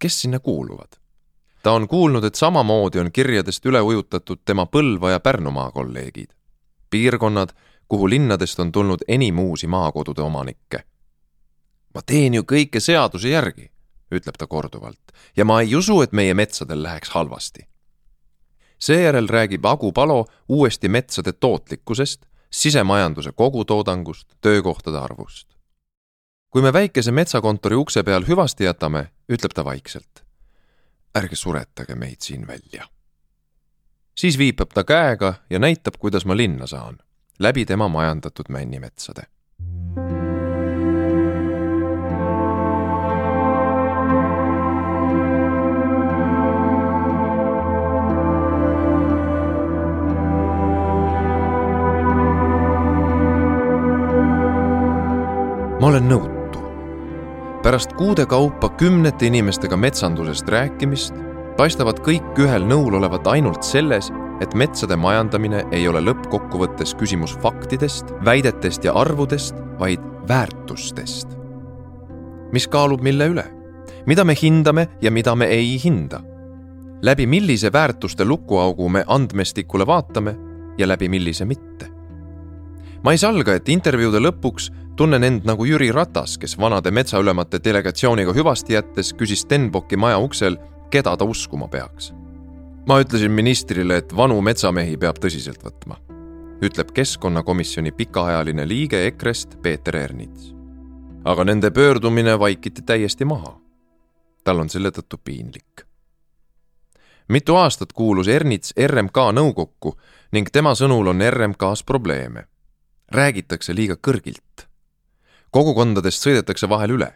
kes 0.00 0.20
sinna 0.20 0.38
kuuluvad? 0.38 0.99
Ta 1.62 1.72
on 1.72 1.88
kuulnud, 1.88 2.24
et 2.24 2.34
samamoodi 2.34 2.98
on 2.98 3.12
kirjadest 3.12 3.66
üle 3.66 3.80
ujutatud 3.80 4.40
tema 4.44 4.66
Põlva 4.66 5.10
ja 5.10 5.20
Pärnumaa 5.20 5.70
kolleegid 5.70 6.40
piirkonnad, 6.90 7.48
kuhu 7.88 8.10
linnadest 8.10 8.60
on 8.60 8.72
tulnud 8.72 8.98
enim 9.08 9.38
uusi 9.38 9.66
maakodude 9.66 10.22
omanikke. 10.22 10.84
ma 11.94 12.02
teen 12.06 12.34
ju 12.34 12.42
kõike 12.42 12.80
seaduse 12.80 13.28
järgi, 13.28 13.70
ütleb 14.14 14.36
ta 14.38 14.46
korduvalt, 14.46 15.12
ja 15.36 15.44
ma 15.44 15.60
ei 15.60 15.74
usu, 15.74 16.02
et 16.02 16.12
meie 16.12 16.34
metsadel 16.34 16.82
läheks 16.82 17.10
halvasti. 17.10 17.66
seejärel 18.78 19.28
räägib 19.28 19.64
Agu 19.64 19.92
Palo 19.92 20.26
uuesti 20.48 20.88
metsade 20.88 21.32
tootlikkusest, 21.32 22.26
sisemajanduse 22.50 23.32
kogutoodangust, 23.32 24.28
töökohtade 24.40 24.98
arvust. 24.98 25.48
kui 26.50 26.62
me 26.62 26.72
väikese 26.72 27.12
metsakontori 27.12 27.76
ukse 27.76 28.02
peal 28.02 28.24
hüvasti 28.28 28.64
jätame, 28.64 29.10
ütleb 29.32 29.54
ta 29.54 29.64
vaikselt 29.64 30.29
ärge 31.14 31.36
suretage 31.36 31.94
meid 31.94 32.20
siin 32.20 32.46
välja. 32.46 32.88
siis 34.14 34.38
viipab 34.38 34.70
ta 34.74 34.84
käega 34.84 35.34
ja 35.50 35.58
näitab, 35.58 35.94
kuidas 35.98 36.24
ma 36.24 36.36
linna 36.36 36.66
saan, 36.66 36.98
läbi 37.38 37.64
tema 37.66 37.88
majandatud 37.88 38.48
männimetsade 38.48 39.22
ma 55.80 55.86
olen 55.86 56.08
nõutu 56.08 56.39
pärast 57.62 57.92
kuude 57.92 58.26
kaupa 58.26 58.68
kümnete 58.68 59.26
inimestega 59.26 59.76
metsandusest 59.76 60.48
rääkimist 60.48 61.14
paistavad 61.56 62.00
kõik 62.00 62.38
ühel 62.40 62.64
nõul 62.64 62.96
olevat 62.96 63.26
ainult 63.28 63.66
selles, 63.66 64.08
et 64.40 64.54
metsade 64.56 64.96
majandamine 64.96 65.66
ei 65.72 65.84
ole 65.88 66.00
lõppkokkuvõttes 66.00 66.94
küsimus 66.96 67.34
faktidest, 67.42 68.14
väidetest 68.24 68.84
ja 68.84 68.94
arvudest, 68.96 69.54
vaid 69.78 70.00
väärtustest. 70.28 71.36
mis 72.52 72.66
kaalub 72.68 73.02
mille 73.02 73.28
üle? 73.28 73.44
mida 74.06 74.24
me 74.24 74.34
hindame 74.34 74.88
ja 75.02 75.10
mida 75.10 75.36
me 75.36 75.46
ei 75.46 75.76
hinda? 75.84 76.22
läbi 77.02 77.26
millise 77.26 77.72
väärtuste 77.72 78.24
lukuaugu 78.24 78.88
me 78.88 79.04
andmestikule 79.06 79.86
vaatame 79.86 80.36
ja 80.78 80.88
läbi 80.88 81.08
millise 81.08 81.44
mitte? 81.44 81.99
Ma 83.04 83.12
ei 83.12 83.18
salga, 83.18 83.54
et 83.54 83.68
intervjuude 83.68 84.20
lõpuks 84.20 84.70
tunnen 84.96 85.24
end 85.24 85.44
nagu 85.48 85.64
Jüri 85.64 85.92
Ratas, 85.92 86.38
kes 86.38 86.58
vanade 86.58 86.90
metsaülemate 86.90 87.62
delegatsiooniga 87.64 88.34
hüvasti 88.36 88.76
jättes 88.76 89.14
küsis 89.16 89.46
Stenbocki 89.46 89.96
maja 89.96 90.18
uksel, 90.18 90.58
keda 90.90 91.16
ta 91.16 91.24
uskuma 91.24 91.68
peaks 91.68 92.12
ma 92.86 93.00
ütlesin 93.00 93.30
ministrile, 93.30 94.00
et 94.00 94.16
vanu 94.16 94.40
metsamehi 94.42 94.96
peab 94.98 95.20
tõsiselt 95.22 95.62
võtma, 95.64 95.98
ütleb 96.64 96.92
keskkonnakomisjoni 96.96 97.92
pikaajaline 97.96 98.66
liige 98.68 99.04
EKRE-st 99.10 99.60
Peeter 99.62 99.96
Ernits. 99.96 100.54
aga 101.24 101.44
nende 101.44 101.70
pöördumine 101.70 102.38
vaikiti 102.38 102.82
täiesti 102.82 103.24
maha. 103.24 103.60
tal 104.44 104.60
on 104.60 104.68
selle 104.68 104.90
tõttu 104.90 105.18
piinlik. 105.24 105.86
mitu 107.28 107.56
aastat 107.56 107.92
kuulus 107.92 108.28
Ernits 108.28 108.74
RMK 108.86 109.16
nõukokku 109.32 109.94
ning 110.32 110.48
tema 110.52 110.74
sõnul 110.74 111.08
on 111.08 111.22
RMK-s 111.30 111.84
probleeme. 111.84 112.44
Räägitakse 113.10 113.74
liiga 113.74 113.94
kõrgilt. 113.94 114.66
kogukondadest 115.50 116.26
sõidetakse 116.26 116.68
vahel 116.68 116.90
üle. 116.90 117.12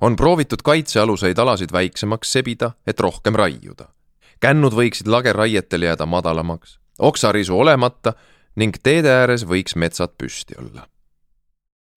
on 0.00 0.16
proovitud 0.16 0.62
kaitsealuseid 0.62 1.38
alasid 1.38 1.72
väiksemaks 1.72 2.32
sebida, 2.32 2.72
et 2.86 3.00
rohkem 3.00 3.34
raiuda 3.34 3.88
kännud 4.42 4.74
võiksid 4.74 5.10
lageraietele 5.10 5.86
jääda 5.86 6.06
madalamaks, 6.06 6.78
oksarisu 6.98 7.58
olemata 7.62 8.14
ning 8.58 8.76
teede 8.82 9.12
ääres 9.22 9.46
võiks 9.48 9.76
metsad 9.78 10.16
püsti 10.18 10.58
olla. 10.58 10.88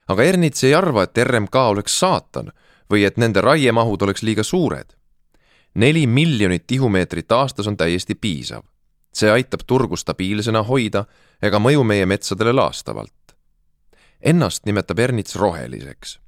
aga 0.08 0.24
Ernits 0.24 0.64
ei 0.64 0.76
arva, 0.78 1.04
et 1.04 1.18
RMK 1.18 1.56
oleks 1.72 2.00
saatan 2.00 2.52
või 2.92 3.06
et 3.08 3.18
nende 3.18 3.42
raiemahud 3.42 4.02
oleks 4.02 4.24
liiga 4.24 4.44
suured. 4.44 4.94
neli 5.74 6.08
miljonit 6.08 6.68
tihumeetrit 6.68 7.32
aastas 7.32 7.68
on 7.68 7.78
täiesti 7.78 8.16
piisav. 8.16 8.62
See 9.16 9.32
aitab 9.32 9.64
turgu 9.68 9.98
stabiilsena 9.98 10.64
hoida 10.64 11.06
ega 11.42 11.60
mõju 11.60 11.84
meie 11.88 12.06
metsadele 12.06 12.54
laastavalt. 12.54 13.36
Ennast 14.22 14.66
nimetab 14.66 15.00
Ernits 15.00 15.36
roheliseks. 15.36 16.20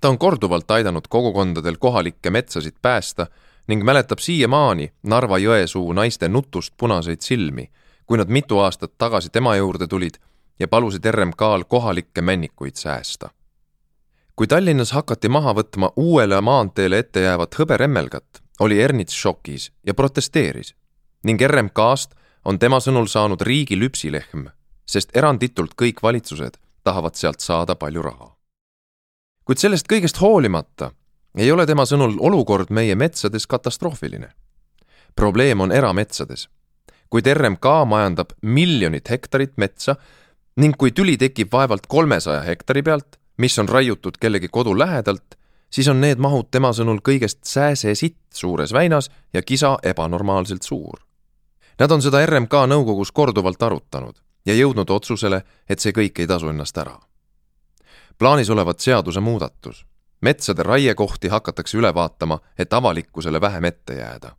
ta 0.00 0.08
on 0.08 0.18
korduvalt 0.18 0.70
aidanud 0.70 1.08
kogukondadel 1.08 1.76
kohalikke 1.78 2.30
metsasid 2.30 2.74
päästa 2.82 3.26
ning 3.68 3.84
mäletab 3.84 4.18
siiamaani 4.18 4.92
Narva-Jõesuu 5.02 5.92
naiste 5.94 6.28
nutust 6.28 6.74
punaseid 6.76 7.20
silmi, 7.20 7.70
kui 8.06 8.18
nad 8.18 8.28
mitu 8.28 8.58
aastat 8.58 8.92
tagasi 8.98 9.30
tema 9.30 9.56
juurde 9.56 9.86
tulid 9.86 10.14
ja 10.58 10.68
palusid 10.68 11.04
RMK-l 11.10 11.64
kohalikke 11.68 12.22
männikuid 12.22 12.74
säästa. 12.74 13.30
kui 14.36 14.46
Tallinnas 14.46 14.92
hakati 14.92 15.28
maha 15.28 15.54
võtma 15.54 15.92
uuele 15.96 16.40
maanteele 16.40 16.98
ette 16.98 17.20
jäävat 17.20 17.54
hõberemmelgat, 17.54 18.42
oli 18.60 18.80
Ernits 18.82 19.14
šokis 19.14 19.72
ja 19.86 19.94
protesteeris 19.94 20.74
ning 21.24 21.40
RMK-st 21.40 22.14
on 22.44 22.58
tema 22.58 22.80
sõnul 22.80 23.08
saanud 23.08 23.40
riigi 23.40 23.78
lüpsilehm, 23.80 24.48
sest 24.86 25.16
eranditult 25.16 25.74
kõik 25.80 26.02
valitsused 26.02 26.58
tahavad 26.84 27.16
sealt 27.16 27.40
saada 27.40 27.74
palju 27.74 28.02
raha. 28.02 28.36
kuid 29.44 29.58
sellest 29.58 29.88
kõigest 29.88 30.20
hoolimata 30.20 30.92
ei 31.36 31.52
ole 31.52 31.66
tema 31.66 31.84
sõnul 31.88 32.16
olukord 32.20 32.70
meie 32.70 32.94
metsades 32.94 33.46
katastroofiline. 33.46 34.28
probleem 35.14 35.60
on 35.60 35.72
erametsades. 35.72 36.48
kuid 37.10 37.26
RMK 37.26 37.64
majandab 37.86 38.32
miljonit 38.42 39.10
hektarit 39.10 39.56
metsa 39.56 39.96
ning 40.56 40.76
kui 40.76 40.90
tüli 40.90 41.16
tekib 41.16 41.52
vaevalt 41.52 41.86
kolmesaja 41.86 42.42
hektari 42.42 42.82
pealt, 42.82 43.16
mis 43.38 43.58
on 43.58 43.68
raiutud 43.68 44.18
kellegi 44.20 44.48
kodu 44.48 44.78
lähedalt, 44.78 45.34
siis 45.70 45.88
on 45.88 46.00
need 46.00 46.18
mahud 46.18 46.50
tema 46.50 46.70
sõnul 46.72 47.00
kõigest 47.02 47.42
sääsesitt 47.42 48.18
suures 48.34 48.72
väinas 48.72 49.10
ja 49.32 49.42
kisa 49.42 49.78
ebanormaalselt 49.82 50.62
suur. 50.62 51.00
Nad 51.78 51.90
on 51.90 52.02
seda 52.02 52.26
RMK 52.26 52.66
nõukogus 52.70 53.10
korduvalt 53.12 53.62
arutanud 53.62 54.20
ja 54.46 54.54
jõudnud 54.54 54.90
otsusele, 54.90 55.42
et 55.68 55.80
see 55.80 55.92
kõik 55.92 56.20
ei 56.20 56.26
tasu 56.26 56.48
ennast 56.48 56.78
ära. 56.78 56.98
plaanis 58.18 58.50
olevat 58.50 58.80
seadusemuudatus 58.80 59.84
metsade 60.24 60.62
raiekohti 60.62 61.28
hakatakse 61.28 61.78
üle 61.78 61.92
vaatama, 61.94 62.38
et 62.58 62.72
avalikkusele 62.72 63.40
vähem 63.40 63.64
ette 63.64 63.98
jääda. 63.98 64.36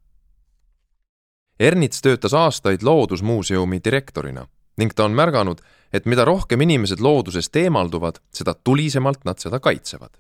Ernits 1.60 2.02
töötas 2.02 2.34
aastaid 2.34 2.84
Loodusmuuseumi 2.84 3.80
direktorina 3.84 4.48
ning 4.78 4.92
ta 4.94 5.06
on 5.06 5.14
märganud, 5.16 5.62
et 5.94 6.06
mida 6.06 6.26
rohkem 6.28 6.62
inimesed 6.62 7.00
loodusest 7.00 7.56
eemalduvad, 7.56 8.18
seda 8.34 8.54
tulisemalt 8.54 9.24
nad 9.24 9.40
seda 9.40 9.60
kaitsevad. 9.60 10.18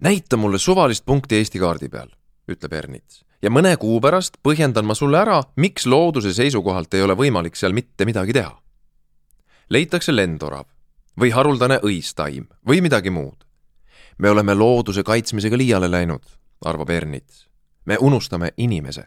näita 0.00 0.36
mulle 0.36 0.58
suvalist 0.58 1.04
punkti 1.06 1.36
Eesti 1.36 1.58
kaardi 1.58 1.88
peal, 1.88 2.10
ütleb 2.48 2.72
Ernits, 2.72 3.24
ja 3.44 3.52
mõne 3.52 3.76
kuu 3.76 4.00
pärast 4.00 4.40
põhjendan 4.40 4.88
ma 4.88 4.96
sulle 4.96 5.20
ära, 5.20 5.42
miks 5.60 5.84
looduse 5.86 6.32
seisukohalt 6.32 6.94
ei 6.96 7.04
ole 7.04 7.12
võimalik 7.14 7.56
seal 7.60 7.76
mitte 7.76 8.08
midagi 8.08 8.32
teha. 8.32 8.56
leitakse 9.68 10.16
lendorav 10.16 10.64
või 11.20 11.30
haruldane 11.30 11.80
õistaim 11.84 12.48
või 12.64 12.80
midagi 12.80 13.10
muud 13.10 13.44
me 14.18 14.30
oleme 14.30 14.54
looduse 14.54 15.02
kaitsmisega 15.02 15.58
liiale 15.58 15.90
läinud, 15.90 16.22
arvab 16.64 16.90
Ernits. 16.90 17.48
me 17.84 17.96
unustame 18.00 18.50
inimese. 18.56 19.04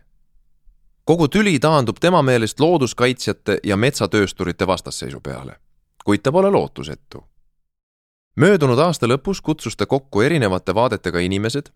kogu 1.03 1.27
tüli 1.27 1.59
taandub 1.59 1.97
tema 1.99 2.21
meelest 2.21 2.59
looduskaitsjate 2.59 3.59
ja 3.63 3.77
metsatöösturite 3.77 4.67
vastasseisu 4.67 5.21
peale, 5.21 5.55
kuid 6.05 6.19
ta 6.21 6.31
pole 6.31 6.51
lootusetu. 6.51 7.27
möödunud 8.35 8.79
aasta 8.79 9.07
lõpus 9.07 9.41
kutsus 9.41 9.77
ta 9.77 9.85
kokku 9.85 10.21
erinevate 10.21 10.75
vaadetega 10.75 11.19
inimesed, 11.19 11.71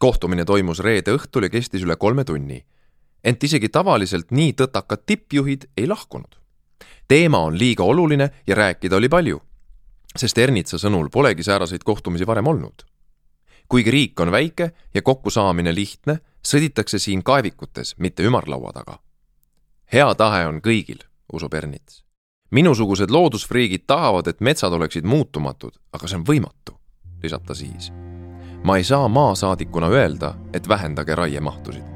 kohtumine 0.00 0.44
toimus 0.48 0.80
reede 0.80 1.12
õhtul 1.12 1.46
ja 1.46 1.52
kestis 1.52 1.84
üle 1.84 1.96
kolme 1.96 2.24
tunni. 2.24 2.64
ent 3.24 3.44
isegi 3.44 3.68
tavaliselt 3.68 4.30
nii 4.30 4.52
tõtakad 4.56 5.04
tippjuhid 5.06 5.68
ei 5.76 5.86
lahkunud. 5.86 6.40
teema 7.08 7.38
on 7.38 7.58
liiga 7.58 7.84
oluline 7.84 8.30
ja 8.46 8.54
rääkida 8.54 8.96
oli 8.96 9.08
palju 9.08 9.40
sest 10.18 10.38
Ernitsa 10.38 10.78
sõnul 10.80 11.10
polegi 11.12 11.44
sääraseid 11.46 11.84
kohtumisi 11.84 12.26
varem 12.26 12.46
olnud. 12.46 12.86
kuigi 13.68 13.90
riik 13.90 14.20
on 14.20 14.32
väike 14.32 14.72
ja 14.94 15.02
kokkusaamine 15.02 15.74
lihtne, 15.74 16.18
sõditakse 16.42 16.98
siin 16.98 17.22
kaevikutes, 17.22 17.94
mitte 17.98 18.22
ümarlaua 18.22 18.72
taga. 18.72 18.98
hea 19.92 20.14
tahe 20.14 20.46
on 20.46 20.60
kõigil, 20.60 21.04
usub 21.32 21.54
Ernits. 21.54 22.04
minusugused 22.50 23.10
loodusfriigid 23.10 23.86
tahavad, 23.86 24.26
et 24.26 24.40
metsad 24.40 24.72
oleksid 24.72 25.04
muutumatud, 25.04 25.78
aga 25.92 26.06
see 26.06 26.16
on 26.16 26.24
võimatu, 26.24 26.78
lisab 27.22 27.46
ta 27.46 27.54
siis. 27.54 27.92
Ma 28.64 28.76
ei 28.76 28.84
saa 28.84 29.08
maasaadikuna 29.08 29.88
öelda, 29.88 30.34
et 30.52 30.68
vähendage 30.68 31.14
raiemahtusid. 31.14 31.90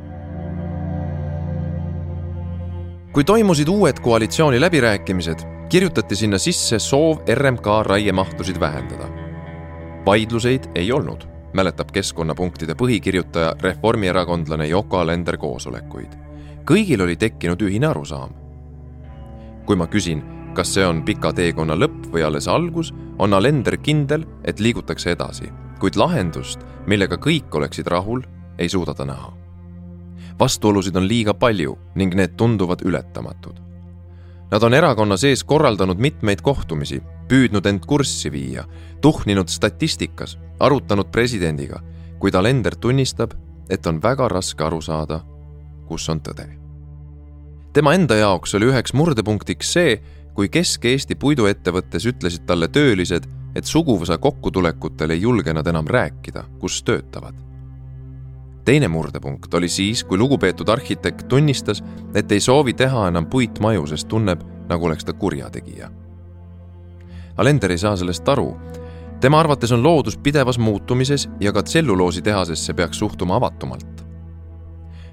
kui 3.12 3.24
toimusid 3.24 3.68
uued 3.68 4.00
koalitsiooni 4.03 4.61
läbirääkimised, 4.61 5.38
kirjutati 5.68 6.16
sinna 6.16 6.38
sisse 6.38 6.79
soov 6.79 7.18
RMK 7.35 7.66
raiemahtusid 7.83 8.61
vähendada. 8.61 9.09
vaidluseid 10.07 10.64
ei 10.74 10.92
olnud, 10.92 11.24
mäletab 11.53 11.90
keskkonnapunktide 11.92 12.74
põhikirjutaja, 12.74 13.55
reformierakondlane 13.61 14.68
Yoko 14.68 14.98
Alender 14.98 15.37
koosolekuid. 15.37 16.12
kõigil 16.70 17.03
oli 17.03 17.16
tekkinud 17.16 17.62
ühine 17.62 17.87
arusaam. 17.87 18.31
kui 19.66 19.77
ma 19.77 19.87
küsin, 19.87 20.22
kas 20.55 20.74
see 20.74 20.87
on 20.87 21.03
pika 21.03 21.33
teekonna 21.33 21.74
lõpp 21.74 22.11
või 22.12 22.24
alles 22.27 22.48
algus, 22.48 22.94
on 23.18 23.35
Alender 23.35 23.77
kindel, 23.77 24.27
et 24.44 24.61
liigutakse 24.61 25.11
edasi, 25.11 25.53
kuid 25.85 25.99
lahendust, 26.01 26.62
millega 26.88 27.18
kõik 27.20 27.53
oleksid 27.53 27.90
rahul, 27.92 28.25
ei 28.59 28.73
suuda 28.73 28.94
ta 28.97 29.05
näha. 29.05 29.33
vastuolusid 30.38 30.97
on 30.97 31.05
liiga 31.09 31.35
palju 31.35 31.77
ning 31.94 32.14
need 32.14 32.33
tunduvad 32.37 32.83
ületamatud 32.83 33.61
Nad 34.55 34.62
on 34.62 34.75
erakonna 34.75 35.16
sees 35.16 35.44
korraldanud 35.44 35.99
mitmeid 35.99 36.38
kohtumisi, 36.44 37.01
püüdnud 37.29 37.66
end 37.66 37.83
kurssi 37.90 38.31
viia, 38.31 38.62
tuhninud 39.03 39.49
statistikas, 39.51 40.37
arutanud 40.61 41.09
presidendiga, 41.11 41.81
kuid 42.23 42.37
Alender 42.38 42.77
tunnistab, 42.77 43.35
et 43.70 43.87
on 43.90 43.99
väga 44.03 44.29
raske 44.31 44.62
aru 44.64 44.79
saada, 44.85 45.25
kus 45.88 46.09
on 46.09 46.20
tõde. 46.20 46.47
tema 47.73 47.94
enda 47.94 48.14
jaoks 48.14 48.55
oli 48.55 48.70
üheks 48.70 48.94
murdepunktiks 48.94 49.73
see, 49.73 49.97
kui 50.35 50.49
Kesk-Eesti 50.49 51.16
puiduettevõttes 51.18 52.07
ütlesid 52.07 52.47
talle 52.47 52.68
töölised, 52.68 53.27
et 53.55 53.64
suguvõsa 53.64 54.19
kokkutulekutel 54.19 55.11
ei 55.11 55.21
julge 55.23 55.53
nad 55.53 55.67
enam 55.67 55.87
rääkida, 55.87 56.45
kus 56.59 56.83
töötavad 56.83 57.45
teine 58.64 58.88
murdepunkt 58.88 59.55
oli 59.55 59.69
siis, 59.69 60.05
kui 60.05 60.19
lugupeetud 60.19 60.69
arhitekt 60.69 61.29
tunnistas, 61.29 61.85
et 62.14 62.33
ei 62.33 62.40
soovi 62.40 62.73
teha 62.73 63.09
enam 63.09 63.27
puitmaju, 63.27 63.87
sest 63.87 64.09
tunneb, 64.09 64.40
nagu 64.69 64.87
oleks 64.87 65.05
ta 65.05 65.12
kurjategija. 65.12 65.90
Alender 67.37 67.71
ei 67.71 67.79
saa 67.79 67.97
sellest 67.97 68.29
aru, 68.29 68.55
tema 69.21 69.40
arvates 69.40 69.73
on 69.73 69.83
loodus 69.83 70.17
pidevas 70.17 70.59
muutumises 70.59 71.29
ja 71.40 71.53
ka 71.53 71.62
tselluloositehasesse 71.62 72.75
peaks 72.75 72.99
suhtuma 72.99 73.37
avatumalt. 73.37 74.05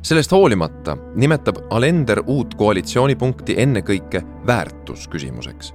sellest 0.01 0.31
hoolimata 0.31 0.97
nimetab 1.15 1.55
Alender 1.69 2.23
uut 2.27 2.55
koalitsioonipunkti 2.55 3.55
ennekõike 3.57 4.23
väärtusküsimuseks. 4.47 5.73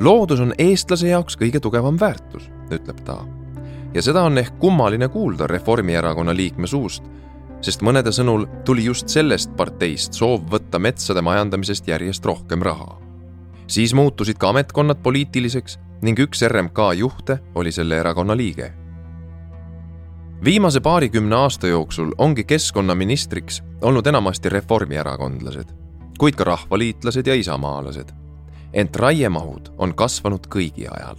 Loodus 0.00 0.40
on 0.40 0.54
eestlase 0.58 1.08
jaoks 1.08 1.36
kõige 1.36 1.60
tugevam 1.60 2.00
väärtus, 2.00 2.50
ütleb 2.72 3.00
ta. 3.04 3.20
ja 3.94 4.02
seda 4.02 4.22
on 4.22 4.38
ehk 4.38 4.58
kummaline 4.58 5.08
kuulda 5.08 5.46
Reformierakonna 5.46 6.34
liikme 6.36 6.66
suust, 6.66 7.02
sest 7.60 7.82
mõnede 7.84 8.12
sõnul 8.14 8.46
tuli 8.64 8.84
just 8.84 9.08
sellest 9.08 9.52
parteist 9.56 10.16
soov 10.16 10.46
võtta 10.50 10.78
metsade 10.78 11.22
majandamisest 11.22 11.88
järjest 11.88 12.24
rohkem 12.24 12.62
raha. 12.62 12.98
siis 13.66 13.94
muutusid 13.94 14.38
ka 14.38 14.48
ametkonnad 14.48 15.02
poliitiliseks 15.02 15.78
ning 16.02 16.18
üks 16.18 16.42
RMK 16.48 16.78
juhte 16.96 17.38
oli 17.54 17.72
selle 17.72 17.98
erakonna 17.98 18.36
liige. 18.36 18.72
viimase 20.44 20.80
paarikümne 20.80 21.36
aasta 21.36 21.66
jooksul 21.66 22.14
ongi 22.18 22.44
keskkonnaministriks 22.44 23.62
olnud 23.82 24.06
enamasti 24.06 24.48
reformierakondlased, 24.48 25.68
kuid 26.18 26.34
ka 26.34 26.44
rahvaliitlased 26.44 27.26
ja 27.26 27.34
isamaalased. 27.34 28.08
Ent 28.72 28.96
raiemahud 28.96 29.72
on 29.78 29.94
kasvanud 29.94 30.46
kõigi 30.46 30.86
ajal. 30.90 31.16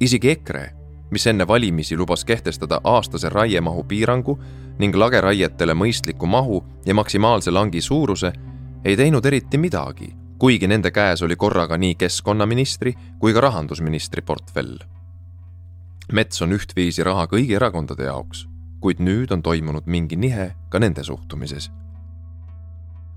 isegi 0.00 0.30
EKRE, 0.30 0.70
mis 1.10 1.26
enne 1.26 1.46
valimisi 1.46 1.96
lubas 1.96 2.24
kehtestada 2.24 2.80
aastase 2.84 3.28
raiemahu 3.28 3.84
piirangu 3.84 4.38
ning 4.78 4.96
lageraietele 4.96 5.74
mõistliku 5.74 6.26
mahu 6.26 6.64
ja 6.86 6.94
maksimaalse 6.94 7.50
langi 7.50 7.80
suuruse, 7.80 8.32
ei 8.84 8.96
teinud 8.96 9.26
eriti 9.26 9.58
midagi 9.58 10.14
kuigi 10.38 10.66
nende 10.68 10.90
käes 10.90 11.22
oli 11.22 11.36
korraga 11.36 11.76
nii 11.78 11.94
keskkonnaministri 11.94 12.94
kui 13.18 13.32
ka 13.32 13.40
rahandusministri 13.40 14.22
portfell. 14.22 14.78
mets 16.12 16.42
on 16.42 16.52
ühtviisi 16.52 17.04
raha 17.04 17.24
kõigi 17.26 17.56
erakondade 17.56 18.04
jaoks, 18.04 18.46
kuid 18.80 19.00
nüüd 19.00 19.32
on 19.32 19.42
toimunud 19.42 19.86
mingi 19.86 20.16
nihe 20.16 20.50
ka 20.68 20.78
nende 20.78 21.04
suhtumises. 21.04 21.70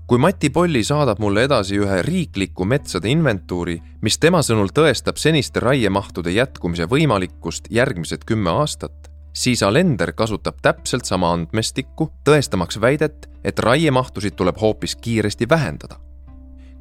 Kui 0.08 0.18
Mati 0.18 0.48
Polli 0.50 0.80
saadab 0.84 1.20
mulle 1.20 1.44
edasi 1.44 1.76
ühe 1.76 2.00
riikliku 2.02 2.64
metsade 2.64 3.10
inventuuri, 3.12 3.76
mis 4.00 4.16
tema 4.18 4.40
sõnul 4.42 4.72
tõestab 4.72 5.20
seniste 5.20 5.60
raiemahtude 5.60 6.32
jätkumise 6.32 6.88
võimalikkust 6.88 7.68
järgmised 7.70 8.24
kümme 8.24 8.56
aastat, 8.56 9.12
siis 9.36 9.62
Alender 9.62 10.14
kasutab 10.16 10.64
täpselt 10.64 11.04
sama 11.04 11.34
andmestikku, 11.36 12.08
tõestamaks 12.24 12.80
väidet, 12.80 13.28
et 13.44 13.58
raiemahtusid 13.60 14.34
tuleb 14.40 14.56
hoopis 14.64 14.96
kiiresti 14.96 15.48
vähendada 15.48 16.00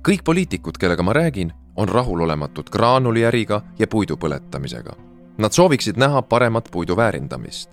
kõik 0.07 0.23
poliitikud, 0.23 0.77
kellega 0.79 1.03
ma 1.03 1.13
räägin, 1.13 1.51
on 1.75 1.89
rahulolematud 1.89 2.69
graanuliäriga 2.71 3.61
ja 3.79 3.87
puidu 3.87 4.15
põletamisega. 4.17 4.93
Nad 5.37 5.51
sooviksid 5.51 5.99
näha 5.99 6.21
paremat 6.21 6.69
puidu 6.71 6.95
väärindamist. 6.97 7.69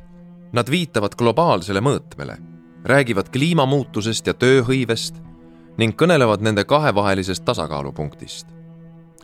Nad 0.53 0.71
viitavad 0.71 1.15
globaalsele 1.19 1.81
mõõtmele, 1.81 2.37
räägivad 2.85 3.31
kliimamuutusest 3.33 4.27
ja 4.27 4.35
tööhõivest 4.35 5.23
ning 5.77 5.97
kõnelevad 5.99 6.43
nende 6.43 6.65
kahevahelisest 6.65 7.45
tasakaalupunktist. 7.45 8.47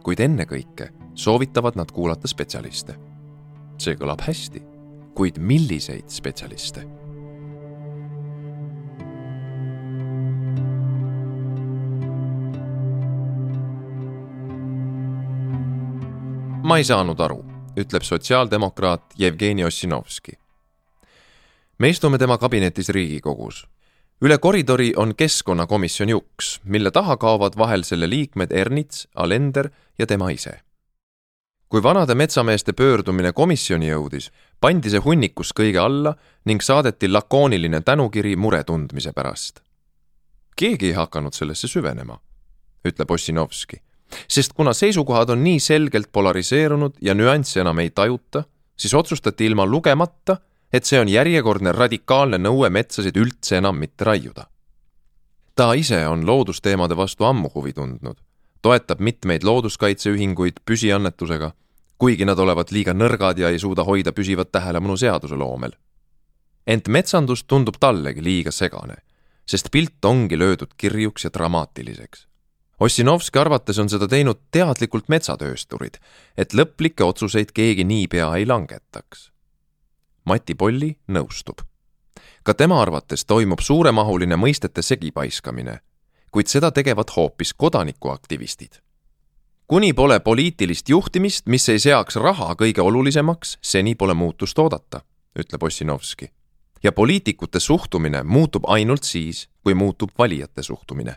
kuid 0.03 0.21
ennekõike 0.21 0.89
soovitavad 1.15 1.77
nad 1.77 1.91
kuulata 1.93 2.29
spetsialiste. 2.29 2.95
see 3.79 3.95
kõlab 3.95 4.21
hästi, 4.21 4.63
kuid 5.15 5.39
milliseid 5.39 6.09
spetsialiste 6.09 7.01
ma 16.71 16.77
ei 16.79 16.85
saanud 16.87 17.19
aru, 17.19 17.41
ütleb 17.83 18.05
sotsiaaldemokraat 18.07 19.17
Jevgeni 19.19 19.65
Ossinovski. 19.65 20.33
me 21.79 21.89
istume 21.89 22.19
tema 22.19 22.39
kabinetis 22.39 22.89
Riigikogus. 22.89 23.67
Üle 24.23 24.39
koridori 24.39 24.93
on 24.97 25.15
keskkonnakomisjoni 25.17 26.15
uks, 26.15 26.61
mille 26.65 26.91
taha 26.91 27.17
kaovad 27.17 27.57
vahel 27.59 27.83
selle 27.83 28.11
liikmed 28.11 28.53
Ernits, 28.53 29.09
Alender 29.15 29.71
ja 29.99 30.07
tema 30.07 30.31
ise. 30.31 30.61
kui 31.69 31.83
vanade 31.83 32.15
metsameeste 32.15 32.73
pöördumine 32.73 33.33
komisjoni 33.33 33.93
jõudis, 33.93 34.33
pandi 34.61 34.91
see 34.91 34.99
hunnikus 34.99 35.53
kõige 35.55 35.79
alla 35.79 36.17
ning 36.45 36.63
saadeti 36.63 37.09
lakooniline 37.09 37.81
tänukiri 37.81 38.37
mure 38.37 38.65
tundmise 38.65 39.13
pärast. 39.13 39.61
keegi 40.57 40.87
ei 40.87 40.93
hakanud 40.93 41.33
sellesse 41.33 41.69
süvenema, 41.69 42.21
ütleb 42.85 43.11
Ossinovski 43.11 43.81
sest 44.29 44.53
kuna 44.53 44.73
seisukohad 44.73 45.31
on 45.31 45.45
nii 45.45 45.61
selgelt 45.61 46.13
polariseerunud 46.13 46.99
ja 47.01 47.15
nüansse 47.15 47.61
enam 47.61 47.79
ei 47.79 47.91
tajuta, 47.91 48.45
siis 48.77 48.95
otsustati 48.95 49.47
ilma 49.47 49.67
lugemata, 49.67 50.37
et 50.73 50.85
see 50.85 51.01
on 51.01 51.09
järjekordne 51.09 51.73
radikaalne 51.73 52.39
nõue 52.39 52.71
metsasid 52.71 53.17
üldse 53.17 53.59
enam 53.59 53.79
mitte 53.79 54.05
raiuda. 54.05 54.47
ta 55.55 55.73
ise 55.75 56.07
on 56.07 56.27
loodusteemade 56.27 56.97
vastu 56.97 57.25
ammu 57.25 57.51
huvi 57.55 57.73
tundnud, 57.73 58.17
toetab 58.63 59.01
mitmeid 59.01 59.45
looduskaitseühinguid 59.45 60.63
püsiannetusega, 60.65 61.53
kuigi 61.99 62.25
nad 62.25 62.39
olevat 62.39 62.71
liiga 62.71 62.95
nõrgad 62.95 63.39
ja 63.39 63.49
ei 63.49 63.59
suuda 63.59 63.85
hoida 63.85 64.13
püsivat 64.13 64.53
tähelepanu 64.53 64.97
seaduseloomel. 64.97 65.73
ent 66.67 66.89
metsandus 66.89 67.45
tundub 67.45 67.77
tallegi 67.81 68.23
liiga 68.23 68.51
segane, 68.51 68.97
sest 69.47 69.71
pilt 69.71 70.05
ongi 70.05 70.39
löödud 70.39 70.75
kirjuks 70.77 71.25
ja 71.25 71.31
dramaatiliseks 71.31 72.31
Ossinovski 72.81 73.39
arvates 73.39 73.79
on 73.79 73.91
seda 73.93 74.07
teinud 74.09 74.39
teadlikult 74.57 75.11
metsatöösturid, 75.13 75.99
et 76.37 76.55
lõplikke 76.57 77.05
otsuseid 77.05 77.53
keegi 77.53 77.85
niipea 77.85 78.31
ei 78.39 78.47
langetaks. 78.49 79.30
Mati 80.25 80.55
Polli 80.55 80.97
nõustub. 81.09 81.61
ka 82.43 82.55
tema 82.55 82.83
arvates 82.83 83.25
toimub 83.25 83.61
suuremahuline 83.61 84.37
mõistete 84.37 84.83
segipaiskamine, 84.83 85.79
kuid 86.31 86.47
seda 86.47 86.71
tegevad 86.71 87.11
hoopis 87.17 87.55
kodanikuaktivistid. 87.55 88.81
kuni 89.67 89.93
pole 89.93 90.21
poliitilist 90.21 90.89
juhtimist, 90.89 91.47
mis 91.47 91.69
ei 91.69 91.79
seaks 91.79 92.17
raha 92.17 92.55
kõige 92.55 92.81
olulisemaks, 92.81 93.59
seni 93.63 93.95
pole 93.95 94.15
muutust 94.15 94.59
oodata, 94.59 95.01
ütleb 95.39 95.63
Ossinovski. 95.63 96.31
ja 96.83 96.93
poliitikute 96.93 97.61
suhtumine 97.61 98.23
muutub 98.23 98.65
ainult 98.67 99.05
siis, 99.05 99.49
kui 99.63 99.75
muutub 99.75 100.11
valijate 100.19 100.63
suhtumine 100.63 101.17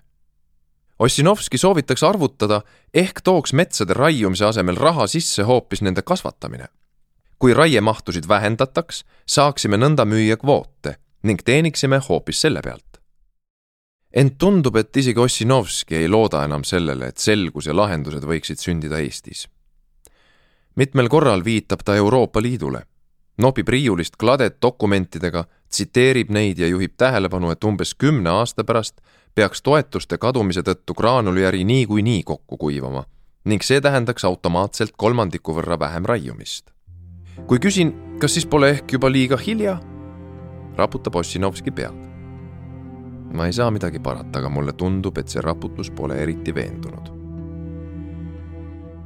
Ossinovski 1.00 1.58
soovitaks 1.58 2.04
arvutada, 2.04 2.62
ehk 2.94 3.22
tooks 3.24 3.54
metsade 3.54 3.94
raiumise 3.98 4.46
asemel 4.46 4.78
raha 4.80 5.08
sisse 5.08 5.44
hoopis 5.44 5.82
nende 5.82 6.02
kasvatamine. 6.02 6.70
Kui 7.44 7.54
raiemahtusid 7.54 8.24
vähendataks, 8.28 9.02
saaksime 9.28 9.76
nõnda 9.76 10.06
müüa 10.08 10.38
kvoote 10.40 10.94
ning 11.28 11.42
teeniksime 11.44 11.98
hoopis 12.06 12.40
selle 12.42 12.62
pealt. 12.64 13.02
ent 14.14 14.38
tundub, 14.38 14.76
et 14.76 14.98
isegi 14.98 15.20
Ossinovski 15.20 15.96
ei 15.96 16.08
looda 16.08 16.46
enam 16.46 16.64
sellele, 16.64 17.08
et 17.08 17.18
selgus 17.18 17.68
ja 17.68 17.76
lahendused 17.76 18.24
võiksid 18.24 18.64
sündida 18.64 19.02
Eestis. 19.04 19.50
mitmel 20.76 21.10
korral 21.10 21.44
viitab 21.44 21.84
ta 21.84 21.96
Euroopa 21.96 22.42
Liidule, 22.42 22.86
nopib 23.38 23.68
riiulist 23.68 24.16
kladet 24.16 24.62
dokumentidega, 24.62 25.44
tsiteerib 25.70 26.30
neid 26.30 26.60
ja 26.60 26.68
juhib 26.68 26.94
tähelepanu, 26.98 27.52
et 27.52 27.64
umbes 27.64 27.94
kümne 27.94 28.30
aasta 28.30 28.64
pärast 28.64 29.02
peaks 29.36 29.62
toetuste 29.62 30.18
kadumise 30.18 30.62
tõttu 30.62 30.96
graanuliäri 30.96 31.64
niikuinii 31.64 32.24
kokku 32.24 32.58
kuivama 32.58 33.04
ning 33.46 33.62
see 33.62 33.82
tähendaks 33.82 34.24
automaatselt 34.24 34.94
kolmandiku 34.98 35.54
võrra 35.60 35.80
vähem 35.80 36.06
raiumist. 36.06 36.73
Kui 37.48 37.60
küsin, 37.60 37.94
kas 38.20 38.34
siis 38.38 38.46
pole 38.46 38.70
ehk 38.76 38.96
juba 38.96 39.12
liiga 39.12 39.38
hilja, 39.38 39.78
raputab 40.78 41.16
Ossinovski 41.16 41.72
pead. 41.72 42.02
ma 43.34 43.48
ei 43.50 43.54
saa 43.54 43.72
midagi 43.72 44.00
parata, 44.00 44.40
aga 44.40 44.50
mulle 44.50 44.74
tundub, 44.78 45.18
et 45.18 45.28
see 45.28 45.42
raputus 45.42 45.90
pole 45.92 46.20
eriti 46.22 46.54
veendunud. 46.56 47.10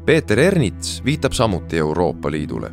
Peeter 0.05 0.39
Ernits 0.39 1.01
viitab 1.05 1.31
samuti 1.31 1.77
Euroopa 1.77 2.31
Liidule. 2.31 2.71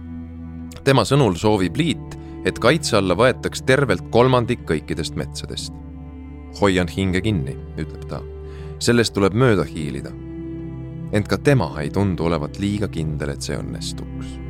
tema 0.84 1.05
sõnul 1.05 1.34
soovib 1.34 1.76
liit, 1.76 2.18
et 2.44 2.59
kaitse 2.59 2.96
alla 2.96 3.14
võetaks 3.14 3.62
tervelt 3.64 4.11
kolmandik 4.11 4.66
kõikidest 4.66 5.14
metsadest 5.14 5.72
hoian 6.61 6.88
hinge 6.88 7.20
kinni, 7.20 7.57
ütleb 7.78 8.07
ta. 8.09 8.22
sellest 8.78 9.14
tuleb 9.14 9.34
mööda 9.34 9.64
hiilida. 9.64 10.11
ent 11.12 11.28
ka 11.28 11.38
tema 11.38 11.70
ei 11.80 11.90
tundu 11.90 12.24
olevat 12.24 12.59
liiga 12.59 12.88
kindel, 12.88 13.30
et 13.30 13.42
see 13.42 13.57
õnnestuks 13.59 14.43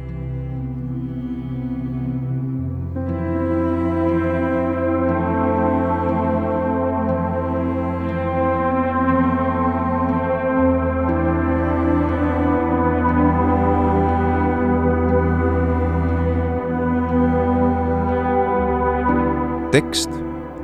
tekst 19.75 20.11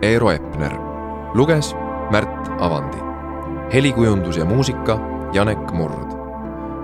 Eero 0.03 0.31
Epner 0.31 0.77
luges 1.35 1.73
Märt 2.13 2.49
Avandi. 2.63 2.99
helikujundus 3.73 4.37
ja 4.37 4.45
muusika 4.45 4.99
Janek 5.33 5.73
Murd. 5.73 6.15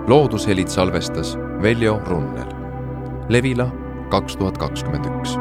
loodushelid 0.07 0.67
salvestas 0.67 1.37
Veljo 1.61 2.01
Runnel. 2.05 2.51
Levila 3.29 3.71
kaks 4.09 4.35
tuhat 4.35 4.57
kakskümmend 4.57 5.05
üks 5.05 5.37